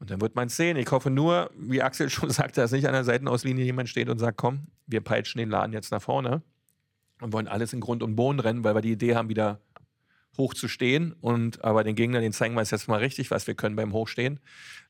[0.00, 0.76] Und dann wird man es sehen.
[0.76, 4.18] Ich hoffe nur, wie Axel schon sagte, dass nicht an der Seitenauslinie jemand steht und
[4.18, 6.42] sagt, komm, wir peitschen den Laden jetzt nach vorne
[7.20, 9.60] und wollen alles in Grund und Boden rennen, weil wir die Idee haben, wieder
[10.38, 11.12] hoch zu stehen.
[11.20, 13.92] Und aber den Gegnern, den zeigen wir es jetzt mal richtig, was wir können beim
[13.92, 14.40] Hochstehen.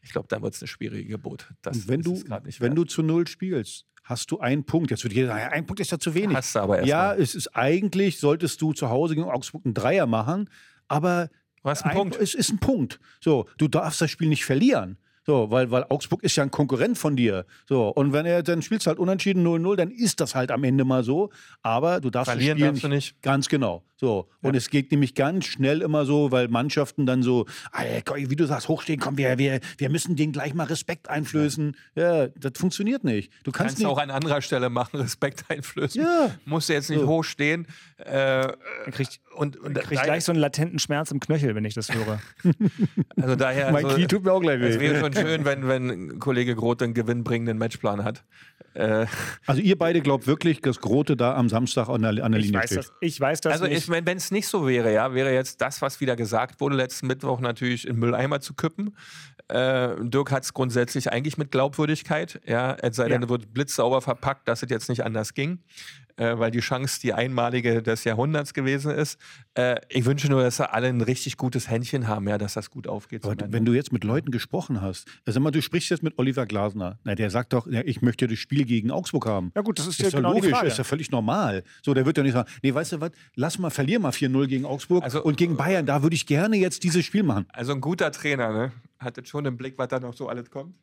[0.00, 1.52] Ich glaube, dann wird es eine schwierige Gebot.
[1.60, 2.12] Das wenn du,
[2.44, 2.78] nicht wenn wert.
[2.78, 4.92] du zu Null spielst, hast du einen Punkt.
[4.92, 6.36] Jetzt würde jeder sagen, ein Punkt ist ja zu wenig.
[6.36, 7.20] Hast du aber erst ja, mal.
[7.20, 10.48] es ist eigentlich, solltest du zu Hause gegen Augsburg einen Dreier machen,
[10.86, 11.30] aber
[11.62, 12.16] Du hast einen ein- Punkt.
[12.16, 13.00] Es ist ein Punkt.
[13.20, 14.98] So, du darfst das Spiel nicht verlieren.
[15.30, 17.46] So, weil, weil Augsburg ist ja ein Konkurrent von dir.
[17.68, 20.84] So, und wenn er dann spielst halt unentschieden 0-0, dann ist das halt am Ende
[20.84, 21.30] mal so.
[21.62, 23.22] Aber du darfst Verlieren das Spiel darfst du nicht.
[23.22, 23.84] Ganz genau.
[24.00, 24.30] So.
[24.40, 28.34] Und es geht nämlich ganz schnell immer so, weil Mannschaften dann so, ah, ja, wie
[28.34, 31.76] du sagst, hochstehen, komm, wir, wir, wir müssen denen gleich mal Respekt einflößen.
[31.94, 33.30] Ja, das funktioniert nicht.
[33.44, 33.86] Du kannst, Kannst nicht.
[33.86, 36.02] auch an anderer Stelle machen, Respekt einflößen.
[36.02, 36.30] Ja.
[36.46, 37.08] Musst du jetzt nicht So.
[37.08, 37.66] hochstehen.
[37.98, 38.56] Äh, Dann
[38.90, 41.92] krieg ich, und und krieg gleich so einen latenten Schmerz im Knöchel, wenn ich das
[41.92, 42.20] höre.
[43.20, 44.78] also daher, mein also, Knie tut mir auch gleich weh.
[45.20, 48.24] Schön, wenn, wenn Kollege Groth einen gewinnbringenden Matchplan hat.
[48.74, 49.06] Äh,
[49.46, 52.46] Also ihr beide glaubt wirklich, dass Grote da am Samstag an der, an der Ich
[52.46, 52.78] Linie weiß steht.
[52.78, 53.78] das, ich weiß das also nicht.
[53.78, 57.06] ich, wenn es nicht so wäre, ja, wäre jetzt das, was wieder gesagt wurde letzten
[57.08, 58.96] Mittwoch, natürlich in Mülleimer zu kippen.
[59.48, 63.26] Äh, Dirk hat es grundsätzlich eigentlich mit Glaubwürdigkeit, ja, es sei denn, Ja.
[63.26, 65.58] er wird blitzsauber verpackt, dass es jetzt nicht anders ging.
[66.20, 69.18] Äh, weil die Chance die einmalige des Jahrhunderts gewesen ist.
[69.54, 72.70] Äh, ich wünsche nur, dass sie alle ein richtig gutes Händchen haben, ja, dass das
[72.70, 73.24] gut aufgeht.
[73.24, 76.44] Aber wenn du jetzt mit Leuten gesprochen hast, also mal, du sprichst jetzt mit Oliver
[76.44, 79.50] Glasner, na, der sagt doch, ja, ich möchte das Spiel gegen Augsburg haben.
[79.56, 81.64] Ja gut, das ist, ist ja genau logisch, ist ja völlig normal.
[81.82, 84.46] So, der wird ja nicht sagen, nee, weißt du was, lass mal, verlier mal 4-0
[84.46, 87.46] gegen Augsburg Also, und gegen Bayern, da würde ich gerne jetzt dieses Spiel machen.
[87.48, 88.72] Also ein guter Trainer, ne?
[88.98, 90.74] Hat jetzt schon im Blick, was da noch so alles kommt.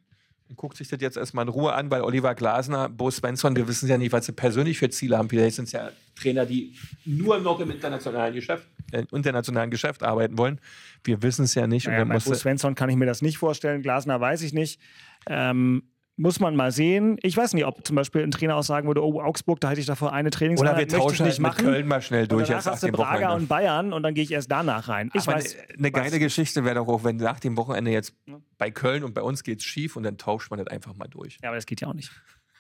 [0.49, 3.67] Und guckt sich das jetzt erstmal in Ruhe an, weil Oliver Glasner, Bo Svensson, wir
[3.67, 5.27] wissen ja nicht, was sie persönlich für Ziele haben.
[5.29, 6.73] Vielleicht sind es ja Trainer, die
[7.05, 10.59] nur noch im internationalen Geschäft, äh, internationalen Geschäft arbeiten wollen.
[11.03, 11.87] Wir wissen es ja nicht.
[11.87, 13.81] Und Ja, dann bei Bo Svensson kann ich mir das nicht vorstellen.
[13.81, 14.79] Glasner weiß ich nicht.
[15.27, 15.83] Ähm,
[16.17, 17.17] muss man mal sehen.
[17.21, 19.79] Ich weiß nicht, ob zum Beispiel ein Trainer auch sagen würde, oh, Augsburg, da hätte
[19.79, 21.65] ich davor eine oder Trainingseinheit, wir möchte ich tauschen nicht halt mit machen.
[21.65, 22.49] Köln mal schnell und durch.
[22.49, 23.35] danach jetzt nach hast du Braga Wochenende.
[23.35, 25.11] und Bayern und dann gehe ich erst danach rein.
[25.13, 28.15] Ich Aber weiß, eine, eine geile Geschichte wäre doch auch, wenn nach dem Wochenende jetzt
[28.57, 31.37] bei Köln und bei uns geht's schief und dann tauscht man das einfach mal durch.
[31.43, 32.11] Ja, aber das geht ja auch nicht.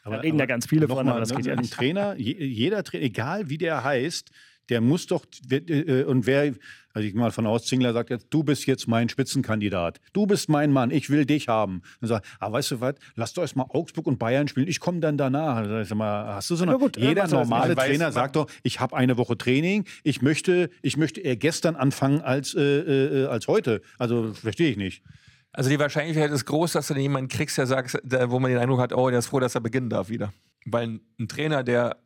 [0.03, 1.73] Aber, Da reden ja ganz viele von, aber das ne, geht ja nicht.
[1.73, 4.31] Trainer, je, jeder Trainer, egal wie der heißt,
[4.69, 6.53] der muss doch, äh, und wer,
[6.93, 9.99] also ich gehe mal von aus, Zingler sagt jetzt, du bist jetzt mein Spitzenkandidat.
[10.13, 11.81] Du bist mein Mann, ich will dich haben.
[12.01, 14.99] Dann sagt, ah, weißt du was, lass doch erstmal Augsburg und Bayern spielen, ich komme
[14.99, 15.61] dann danach.
[15.61, 17.77] Dann sag ich mal, hast du so eine, Ja gut, jeder das normale?
[17.77, 21.75] Weiß Trainer sagt doch, ich habe eine Woche Training, ich möchte, ich möchte eher gestern
[21.75, 23.81] anfangen als, äh, äh, als heute.
[23.97, 25.03] Also verstehe ich nicht.
[25.53, 28.51] Also die Wahrscheinlichkeit ist groß, dass du dann jemanden kriegst, der sagt, der, wo man
[28.51, 30.31] den Eindruck hat, oh, der ist froh, dass er beginnen darf wieder.
[30.65, 31.97] Weil ein Trainer, der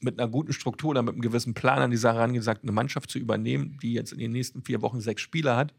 [0.00, 2.72] mit einer guten Struktur oder mit einem gewissen Plan an die Sache rangeht, sagt, eine
[2.72, 5.72] Mannschaft zu übernehmen, die jetzt in den nächsten vier Wochen sechs Spieler hat,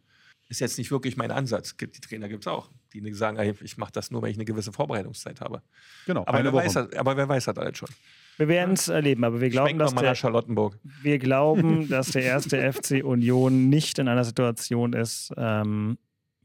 [0.49, 1.75] ist jetzt nicht wirklich mein Ansatz.
[1.77, 4.37] Gibt- Die Trainer gibt es auch, die sagen, ey, ich mache das nur, wenn ich
[4.37, 5.61] eine gewisse Vorbereitungszeit habe.
[6.05, 7.89] Genau, Aber, wer weiß, das, aber wer weiß das alles schon?
[8.37, 10.77] Wir werden es erleben, aber wir glauben, dass der, Charlottenburg.
[11.01, 15.97] wir glauben, dass der erste FC Union nicht in einer Situation ist, ähm,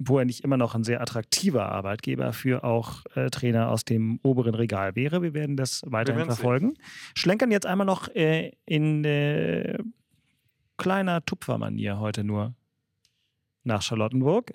[0.05, 4.19] wo er nicht immer noch ein sehr attraktiver Arbeitgeber für auch äh, Trainer aus dem
[4.23, 5.23] oberen Regal wäre.
[5.23, 6.75] Wir werden das weiterhin verfolgen.
[7.15, 9.79] Schlenkern jetzt einmal noch äh, in äh,
[10.77, 12.55] kleiner Tupfer-Manier heute nur
[13.65, 14.53] nach Charlottenburg.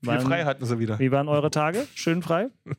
[0.00, 0.98] Viel Wann- frei hatten sie wieder.
[0.98, 1.86] Wie waren eure Tage?
[1.94, 2.48] Schön frei?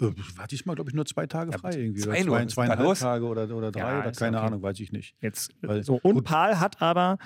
[0.00, 0.06] Äh,
[0.36, 2.00] war diesmal, glaube ich, nur zwei Tage frei irgendwie.
[2.00, 2.98] zwei oder zwei, zweieinhalb?
[2.98, 4.46] Tage oder, oder drei Ja, oder keine okay.
[4.48, 5.14] Ahnung, weiß ich nicht.
[5.20, 6.00] Jetzt Weil- so.
[6.02, 6.24] Und gut.
[6.24, 7.16] Paul hat aber,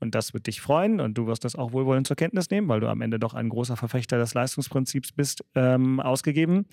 [0.00, 2.80] und das wird dich freuen, und du wirst das auch wohlwollend zur Kenntnis nehmen, weil
[2.80, 6.66] du am Ende doch ein großer Verfechter des Leistungsprinzips bist, ähm, ausgegeben.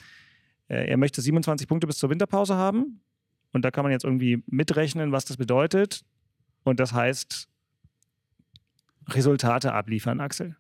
[0.68, 3.02] Äh, er möchte 27 Punkte bis zur Winterpause haben.
[3.52, 6.02] Und da kann man jetzt irgendwie mitrechnen, was das bedeutet.
[6.64, 7.48] Und das heißt,
[9.10, 10.58] Resultate abliefern, Axel.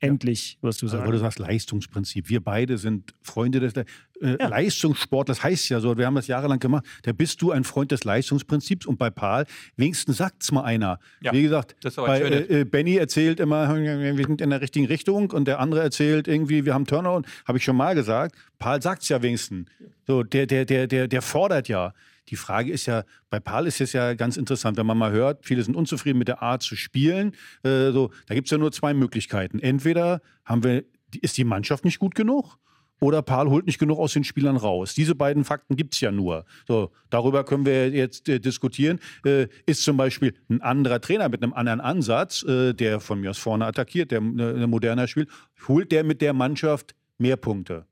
[0.00, 1.08] Endlich, wirst du Also, sagen.
[1.08, 2.28] wo du sagst Leistungsprinzip.
[2.28, 3.84] Wir beide sind Freunde des äh,
[4.20, 4.46] Ja.
[4.48, 5.28] Leistungssport.
[5.28, 6.84] Das heißt ja so, wir haben das jahrelang gemacht.
[7.02, 8.86] Da bist du ein Freund des Leistungsprinzips.
[8.86, 9.44] Und bei Paul,
[9.76, 11.00] wenigstens sagt's mal einer.
[11.20, 14.86] Ja, Wie gesagt, aber bei, äh, äh, Benny erzählt immer, wir sind in der richtigen
[14.86, 15.30] Richtung.
[15.32, 17.26] Und der andere erzählt irgendwie, wir haben Turnaround.
[17.46, 18.36] Habe ich schon mal gesagt.
[18.60, 19.68] Paul sagt's ja wenigstens.
[20.06, 21.92] So, der, der, der, der, der fordert ja.
[22.28, 25.44] Die Frage ist ja, bei Paul ist es ja ganz interessant, wenn man mal hört,
[25.44, 27.32] viele sind unzufrieden mit der Art zu spielen.
[27.62, 29.58] Äh, so, da gibt es ja nur zwei Möglichkeiten.
[29.58, 30.84] Entweder haben wir,
[31.20, 32.58] ist die Mannschaft nicht gut genug
[33.00, 34.94] oder Paul holt nicht genug aus den Spielern raus.
[34.94, 36.44] Diese beiden Fakten gibt es ja nur.
[36.66, 38.98] So, darüber können wir jetzt äh, diskutieren.
[39.24, 43.30] Äh, ist zum Beispiel ein anderer Trainer mit einem anderen Ansatz, äh, der von mir
[43.30, 45.30] aus vorne attackiert, der äh, moderner spielt,
[45.66, 47.86] holt der mit der Mannschaft mehr Punkte?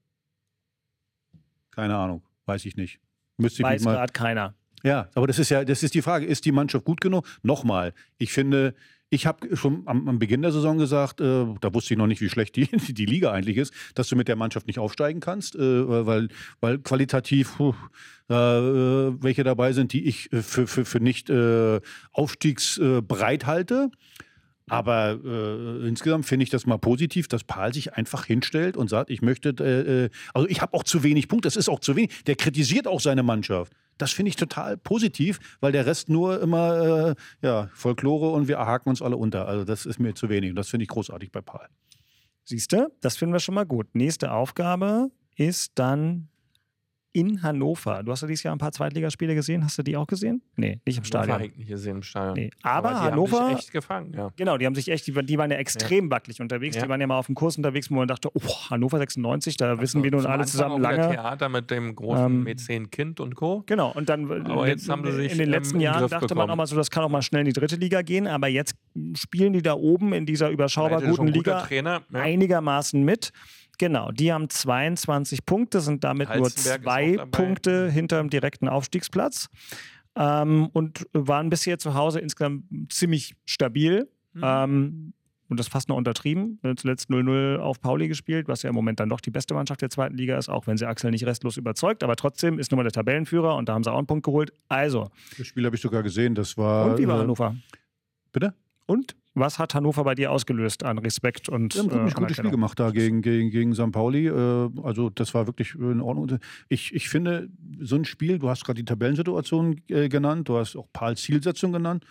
[1.70, 2.98] Keine Ahnung, weiß ich nicht.
[3.36, 4.54] Müsste Weiß gerade keiner.
[4.82, 6.26] Ja, aber das ist ja, das ist die Frage.
[6.26, 7.26] Ist die Mannschaft gut genug?
[7.42, 8.74] Nochmal, ich finde,
[9.08, 12.20] ich habe schon am, am Beginn der Saison gesagt, äh, da wusste ich noch nicht,
[12.20, 15.54] wie schlecht die, die Liga eigentlich ist, dass du mit der Mannschaft nicht aufsteigen kannst,
[15.54, 16.28] äh, weil,
[16.60, 17.74] weil qualitativ puh,
[18.28, 21.80] äh, welche dabei sind, die ich äh, für, für, für nicht äh,
[22.12, 23.90] aufstiegsbereit halte.
[24.68, 29.10] Aber äh, insgesamt finde ich das mal positiv, dass Paul sich einfach hinstellt und sagt,
[29.10, 31.94] ich möchte, äh, äh, also ich habe auch zu wenig Punkte, das ist auch zu
[31.94, 32.24] wenig.
[32.24, 33.72] Der kritisiert auch seine Mannschaft.
[33.96, 38.58] Das finde ich total positiv, weil der Rest nur immer äh, ja, Folklore und wir
[38.58, 39.46] haken uns alle unter.
[39.46, 41.66] Also das ist mir zu wenig und das finde ich großartig bei Paul.
[42.44, 43.94] Siehst du, das finden wir schon mal gut.
[43.94, 46.28] Nächste Aufgabe ist dann
[47.16, 48.02] in Hannover.
[48.02, 49.64] Du hast ja dieses Jahr ein paar Zweitligaspiele gesehen.
[49.64, 50.42] Hast du die auch gesehen?
[50.56, 51.38] Nee, nicht im Hannover Stadion.
[51.40, 52.34] hängt nicht gesehen im Stadion.
[52.34, 52.50] Nee.
[52.62, 54.30] Aber, die Hannover, haben sich echt gefangen, ja.
[54.36, 56.76] genau, die haben sich echt, die, die waren ja extrem wackelig unterwegs.
[56.76, 56.82] Ja.
[56.82, 59.80] Die waren ja mal auf dem Kurs unterwegs, wo man dachte, oh, Hannover 96, da
[59.80, 61.10] wissen wir nun alle Anfang zusammen lange.
[61.10, 63.62] Theater mit dem großen Ähm, Mäzen Kind und Co.
[63.66, 66.28] Genau, und dann Aber in, jetzt haben sie sich, in den letzten Jahren dachte man
[66.28, 66.50] bekommen.
[66.50, 68.74] auch mal so, das kann auch mal schnell in die dritte Liga gehen, aber jetzt
[69.14, 72.02] spielen die da oben in dieser überschaubar guten Liga Trainer.
[72.12, 72.20] Ja.
[72.20, 73.32] einigermaßen mit.
[73.78, 77.16] Genau, die haben 22 Punkte, sind damit nur zwei.
[77.30, 79.48] Punkte hinter dem direkten Aufstiegsplatz
[80.16, 84.08] ähm, und waren bisher zu Hause insgesamt ziemlich stabil.
[84.32, 84.42] Mhm.
[84.42, 85.12] Ähm,
[85.48, 86.58] und das fast noch untertrieben.
[86.62, 89.80] Ne, zuletzt 0-0 auf Pauli gespielt, was ja im Moment dann doch die beste Mannschaft
[89.80, 92.02] der zweiten Liga ist, auch wenn sie Axel nicht restlos überzeugt.
[92.02, 94.52] Aber trotzdem ist nun mal der Tabellenführer und da haben sie auch einen Punkt geholt.
[94.68, 95.08] Also.
[95.38, 96.34] Das Spiel habe ich sogar gesehen.
[96.34, 96.90] Das war.
[96.90, 97.54] Und wie war äh, Hannover?
[98.32, 98.54] Bitte?
[98.86, 102.36] Und was hat Hannover bei dir ausgelöst an Respekt und Wir haben ein äh, gutes
[102.38, 103.92] Spiel gemacht da gegen, gegen, gegen St.
[103.92, 104.26] Pauli.
[104.26, 106.38] Äh, also das war wirklich in Ordnung.
[106.68, 107.48] Ich, ich finde,
[107.80, 111.72] so ein Spiel, du hast gerade die Tabellensituation äh, genannt, du hast auch Paul Zielsetzung
[111.72, 112.04] genannt.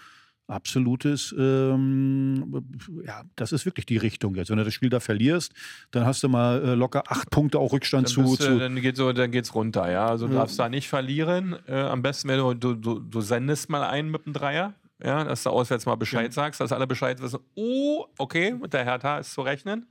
[0.48, 2.64] Absolutes, ähm,
[3.04, 4.52] ja, das ist wirklich die Richtung jetzt.
[4.52, 5.54] Wenn du das Spiel da verlierst,
[5.90, 8.60] dann hast du mal äh, locker acht Punkte auch Rückstand dann zu, zu.
[8.60, 10.06] Dann geht so, dann geht's runter, ja.
[10.06, 10.42] Also du ja.
[10.42, 11.56] darfst da nicht verlieren.
[11.68, 15.24] Äh, am besten, wenn du, du, du, du sendest mal einen mit dem Dreier ja,
[15.24, 16.32] dass du auswärts mal Bescheid ja.
[16.32, 19.88] sagst, dass alle Bescheid wissen, oh, okay, mit der Hertha ist zu rechnen.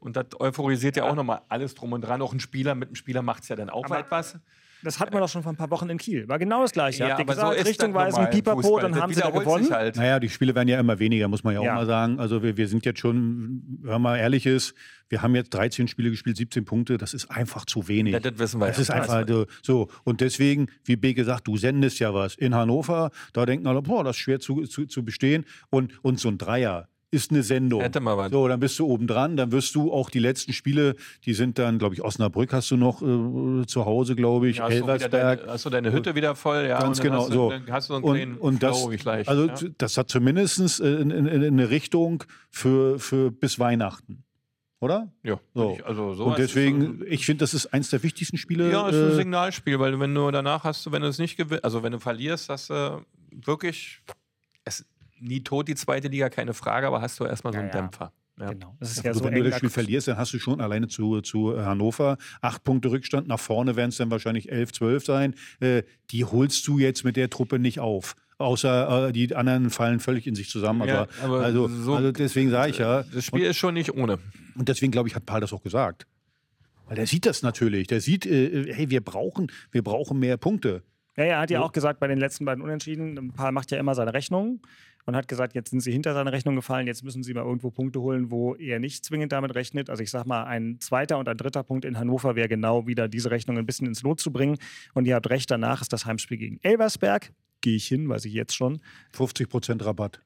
[0.00, 2.20] Und das euphorisiert ja, ja auch nochmal alles drum und dran.
[2.22, 4.38] Auch ein Spieler, mit einem Spieler macht es ja dann auch aber etwas.
[4.82, 6.28] Das hatten wir doch schon vor ein paar Wochen in Kiel.
[6.28, 7.04] War genau das Gleiche.
[7.06, 9.70] Ja, aber gesagt, so richtungweisend Pipapo, dann haben sie da gewonnen.
[9.70, 9.96] Halt.
[9.96, 11.74] Naja, die Spiele werden ja immer weniger, muss man ja auch ja.
[11.74, 12.18] mal sagen.
[12.18, 14.74] Also wir, wir sind jetzt schon, wenn man ehrlich ist,
[15.08, 16.96] wir haben jetzt 13 Spiele gespielt, 17 Punkte.
[16.96, 18.14] Das ist einfach zu wenig.
[18.14, 18.82] Ja, das wissen wir Das ja.
[18.82, 19.88] ist einfach so, so.
[20.04, 22.34] Und deswegen, wie B gesagt, du sendest ja was.
[22.34, 25.44] In Hannover, da denken alle, boah, das ist schwer zu, zu, zu bestehen.
[25.70, 27.82] Und, und so ein Dreier, ist eine Sendung.
[27.82, 28.32] Hätte mal was.
[28.32, 31.58] So, dann bist du oben dran, dann wirst du auch die letzten Spiele, die sind
[31.58, 35.40] dann, glaube ich, Osnabrück hast du noch äh, zu Hause, glaube ich, ja, hast Elversberg.
[35.40, 36.80] Du deine, hast du deine Hütte wieder voll, ja.
[36.80, 37.28] Ganz genau.
[37.28, 37.50] Du, so.
[37.50, 39.54] Dann hast du einen und, und das, gleich, also ja?
[39.78, 44.24] das hat zumindest äh, in, in, in eine Richtung für, für bis Weihnachten
[44.82, 45.12] oder?
[45.22, 45.38] Ja.
[45.54, 45.76] So.
[45.78, 48.70] Ich, also und deswegen, so, ich finde, das ist eins der wichtigsten Spiele.
[48.70, 51.36] Ja, es ist ein äh, Signalspiel, weil wenn du danach hast, wenn du es nicht
[51.36, 54.00] gewinnst, also wenn du verlierst, hast du wirklich,
[54.64, 54.84] es,
[55.22, 58.12] nie tot, die zweite Liga, keine Frage, aber hast du erstmal so einen ja, Dämpfer.
[58.38, 58.50] Ja.
[58.50, 58.76] Genau.
[58.80, 60.88] Das ist ja, ja so wenn du das Spiel verlierst, dann hast du schon alleine
[60.88, 63.28] zu, zu äh, Hannover acht Punkte Rückstand.
[63.28, 65.34] Nach vorne werden es dann wahrscheinlich elf, zwölf sein.
[65.60, 68.16] Äh, die holst du jetzt mit der Truppe nicht auf.
[68.38, 70.88] Außer äh, die anderen fallen völlig in sich zusammen.
[70.88, 73.04] Ja, aber, aber also, so, also deswegen sage ich ja.
[73.14, 74.18] Das Spiel und, ist schon nicht ohne.
[74.56, 76.06] Und deswegen, glaube ich, hat Paul das auch gesagt.
[76.86, 77.86] Weil der sieht das natürlich.
[77.86, 80.82] Der sieht, äh, hey, wir brauchen, wir brauchen mehr Punkte.
[81.16, 83.94] Ja, er hat ja auch gesagt, bei den letzten beiden Unentschieden, Paul macht ja immer
[83.94, 84.60] seine Rechnung
[85.04, 87.70] und hat gesagt, jetzt sind sie hinter seiner Rechnung gefallen, jetzt müssen sie mal irgendwo
[87.70, 89.90] Punkte holen, wo er nicht zwingend damit rechnet.
[89.90, 93.08] Also ich sag mal, ein zweiter und ein dritter Punkt in Hannover wäre genau wieder
[93.08, 94.58] diese Rechnung ein bisschen ins Lot zu bringen.
[94.94, 97.32] Und ihr habt recht, danach ist das Heimspiel gegen Elversberg.
[97.60, 98.80] Gehe ich hin, weiß ich jetzt schon.
[99.14, 100.20] 50% Rabatt.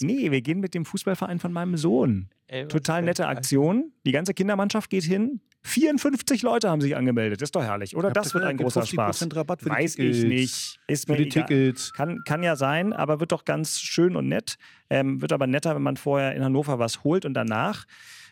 [0.00, 2.28] Nee, wir gehen mit dem Fußballverein von meinem Sohn.
[2.68, 3.92] Total nette Aktion.
[4.06, 5.40] Die ganze Kindermannschaft geht hin.
[5.62, 7.42] 54 Leute haben sich angemeldet.
[7.42, 8.10] Ist doch herrlich, oder?
[8.10, 9.26] Das wird ein großer Spaß.
[9.34, 10.18] Rabatt für Weiß die Tickets.
[10.18, 10.80] ich nicht.
[10.86, 11.46] Ist für die egal.
[11.46, 11.92] Tickets.
[11.92, 14.56] Kann, kann ja sein, aber wird doch ganz schön und nett.
[14.88, 17.84] Ähm, wird aber netter, wenn man vorher in Hannover was holt und danach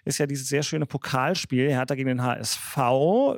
[0.07, 2.79] ist ja dieses sehr schöne Pokalspiel, Hertha gegen den HSV.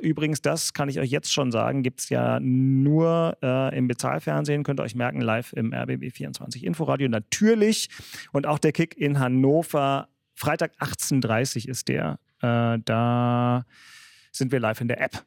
[0.01, 4.63] Übrigens, das kann ich euch jetzt schon sagen, gibt es ja nur äh, im Bezahlfernsehen,
[4.63, 7.89] könnt ihr euch merken, live im RBB24 Inforadio natürlich.
[8.31, 12.19] Und auch der Kick in Hannover, Freitag 18.30 Uhr ist der.
[12.41, 13.65] Äh, da
[14.31, 15.25] sind wir live in der App.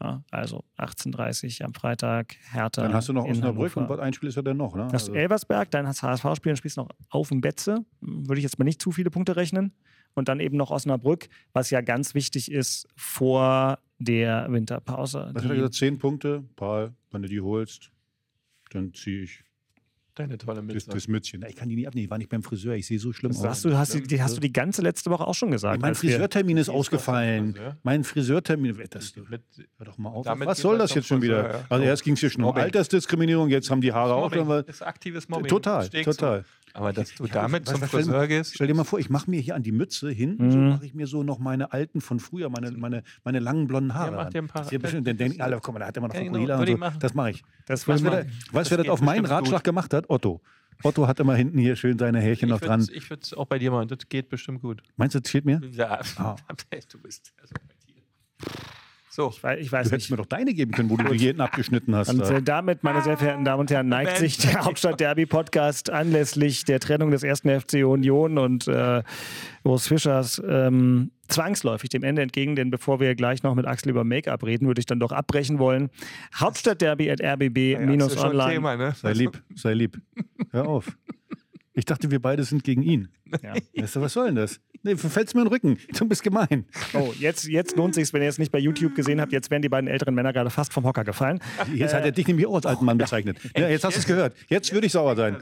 [0.00, 2.82] Ja, also 18.30 Uhr am Freitag, Hertha.
[2.82, 4.88] Dann hast du noch Osnabrück und ein Spiel ist ja dann noch, ne?
[4.90, 5.14] Das also.
[5.14, 7.84] Elversberg, dann hast du HSV-Spiel, dann spielst du noch auf dem Betze.
[8.00, 9.72] Würde ich jetzt mal nicht zu viele Punkte rechnen.
[10.14, 15.30] Und dann eben noch Osnabrück, was ja ganz wichtig ist vor der Winterpause.
[15.32, 15.74] Was hat er gesagt?
[15.74, 17.90] Zehn Punkte, Paul, wenn du die holst,
[18.70, 19.44] dann ziehe ich
[20.14, 20.86] Deine tolle Mütze.
[20.86, 21.44] Das, das Mützchen.
[21.48, 22.04] Ich kann die nicht abnehmen.
[22.04, 22.74] Ich war nicht beim Friseur.
[22.74, 23.46] Ich sehe so schlimm das aus.
[23.46, 25.82] Hast du, hast, die, hast du die ganze letzte Woche auch schon gesagt?
[25.82, 27.58] mein Friseurtermin ist ausgefallen.
[27.82, 28.80] Mein Friseurtermin.
[28.90, 30.26] Das, hör doch mal auf.
[30.26, 31.64] Was soll das jetzt schon wieder?
[31.68, 33.48] Also erst ging es hier schon um Altersdiskriminierung.
[33.48, 34.30] Jetzt haben die Haare auch.
[34.30, 35.48] Das ist aktives Mobbing.
[35.48, 36.44] Total, total.
[36.76, 38.54] Aber dass du damit zum Friseur gehst.
[38.54, 40.50] Stell dir mal vor, ich mache mir hier an die Mütze hin, mhm.
[40.50, 43.94] so mache ich mir so noch meine alten von früher, meine, meine, meine langen blonden
[43.94, 44.10] Haare.
[44.10, 44.68] Ja, mach dir ein paar.
[44.68, 46.98] Bestimmt, dann denken alle, guck mal, da hat er mal noch genau, und so.
[46.98, 47.44] Das mache ich.
[47.66, 49.64] Das weißt du, wer, wer das auf meinen Ratschlag gut.
[49.64, 50.10] gemacht hat?
[50.10, 50.42] Otto.
[50.82, 52.84] Otto hat immer hinten hier schön seine Härchen noch dran.
[52.92, 54.82] Ich würde es auch bei dir machen, das geht bestimmt gut.
[54.96, 55.60] Meinst du, das fehlt mir?
[55.70, 56.34] Ja, oh.
[56.92, 58.02] du bist also bei dir.
[59.14, 59.28] So.
[59.28, 61.40] Ich weiß, ich weiß du hättest mir doch deine geben können, wo du die jeden
[61.40, 62.08] abgeschnitten hast.
[62.08, 66.80] Und äh, damit, meine sehr verehrten Damen und Herren, neigt sich der Hauptstadt-Derby-Podcast anlässlich der
[66.80, 69.04] Trennung des ersten FC Union und äh,
[69.62, 74.02] Urs Fischers ähm, zwangsläufig dem Ende entgegen, denn bevor wir gleich noch mit Axel über
[74.02, 75.90] Make-up reden, würde ich dann doch abbrechen wollen.
[76.34, 78.54] Hauptstadtderby at rbb-online.
[78.54, 78.94] Ja, ne?
[78.96, 80.00] Sei lieb, sei lieb.
[80.50, 80.98] Hör auf.
[81.72, 83.10] Ich dachte, wir beide sind gegen ihn.
[83.42, 83.54] Ja.
[83.82, 84.60] Weißt du, was soll denn das?
[84.82, 85.78] Nee, du fällst mir in den Rücken.
[85.98, 86.66] Du bist gemein.
[86.92, 89.32] Oh, jetzt, jetzt lohnt sich wenn ihr es nicht bei YouTube gesehen habt.
[89.32, 91.40] Jetzt wären die beiden älteren Männer gerade fast vom Hocker gefallen.
[91.72, 93.38] Jetzt hat er dich nämlich auch als alten Mann bezeichnet.
[93.56, 94.34] Ja, jetzt hast du es gehört.
[94.48, 95.36] Jetzt würde ich sauer sein.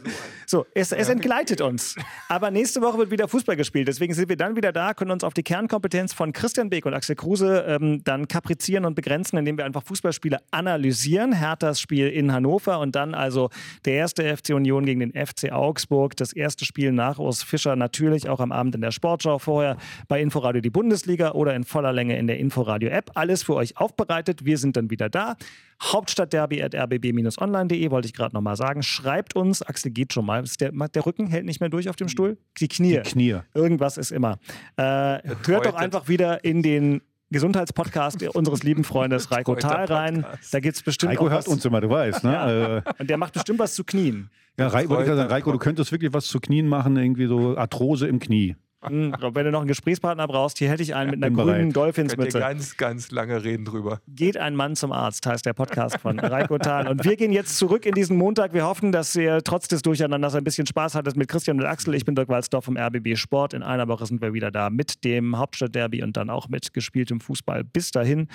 [0.47, 1.97] So, es, es entgleitet uns.
[2.28, 3.89] Aber nächste Woche wird wieder Fußball gespielt.
[3.89, 6.95] Deswegen sind wir dann wieder da, können uns auf die Kernkompetenz von Christian Beek und
[6.95, 11.33] Axel Kruse ähm, dann kaprizieren und begrenzen, indem wir einfach Fußballspiele analysieren.
[11.33, 13.49] Herthas Spiel in Hannover und dann also
[13.87, 16.16] der erste FC Union gegen den FC Augsburg.
[16.16, 19.39] Das erste Spiel nach Urs Fischer natürlich auch am Abend in der Sportschau.
[19.39, 19.77] Vorher
[20.09, 23.12] bei Inforadio die Bundesliga oder in voller Länge in der Inforadio-App.
[23.14, 24.45] Alles für euch aufbereitet.
[24.45, 25.37] Wir sind dann wieder da.
[25.83, 28.83] Hauptstadtderby.rbb-online.de wollte ich gerade nochmal sagen.
[28.83, 30.45] Schreibt uns, Axel geht schon mal.
[30.61, 32.39] Der, der, Rücken hält nicht mehr durch auf dem Stuhl?
[32.59, 33.01] Die Knie.
[33.03, 33.39] Die Knie.
[33.55, 34.39] Irgendwas ist immer.
[34.77, 37.01] Äh, hört doch einfach wieder in den
[37.33, 40.26] Gesundheitspodcast unseres lieben Freundes Reiko Thal rein.
[40.51, 42.24] Da gibt es bestimmt Reiko hört uns immer, du weißt.
[42.24, 42.33] Ne?
[42.33, 42.76] Ja.
[42.78, 44.30] Äh, Und der macht bestimmt was zu Knien.
[44.59, 48.57] Ja, Reiko, Reiko, du könntest wirklich was zu Knien machen, irgendwie so Arthrose im Knie.
[48.85, 52.41] Hm, wenn du noch einen Gesprächspartner brauchst, hier hätte ich einen mit einer grünen Dolphinsmütze.
[52.41, 54.01] ganz, ganz lange reden drüber.
[54.09, 56.89] Geht ein Mann zum Arzt, heißt der Podcast von Reiko Thal.
[56.89, 58.55] Und wir gehen jetzt zurück in diesen Montag.
[58.55, 61.95] Wir hoffen, dass ihr trotz des Durcheinanders ein bisschen Spaß hattet mit Christian und Axel.
[61.95, 63.55] Ich bin Dirk Walzdorf vom RBB Sport.
[63.55, 67.20] In einer Woche sind wir wieder da mit dem Hauptstadtderby und dann auch mit gespieltem
[67.20, 67.62] Fußball.
[67.62, 68.26] Bis dahin,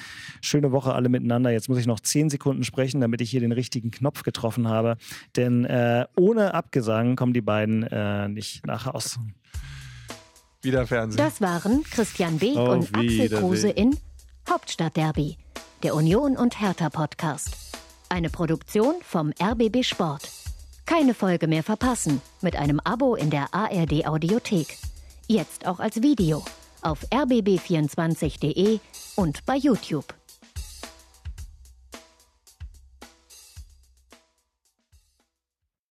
[0.41, 1.51] schöne Woche alle miteinander.
[1.51, 4.95] Jetzt muss ich noch zehn Sekunden sprechen, damit ich hier den richtigen Knopf getroffen habe.
[5.35, 9.19] Denn äh, ohne Abgesang kommen die beiden äh, nicht nach Hause.
[10.61, 11.17] Wieder Fernsehen.
[11.17, 13.97] Das waren Christian Beek Auf und Axel Kruse in
[14.49, 15.37] Hauptstadtderby,
[15.83, 17.49] der Union und Hertha Podcast.
[18.09, 20.29] Eine Produktion vom RBB Sport.
[20.85, 24.77] Keine Folge mehr verpassen mit einem Abo in der ARD Audiothek.
[25.27, 26.43] Jetzt auch als Video
[26.81, 28.79] auf rbb24.de
[29.15, 30.13] und bei YouTube.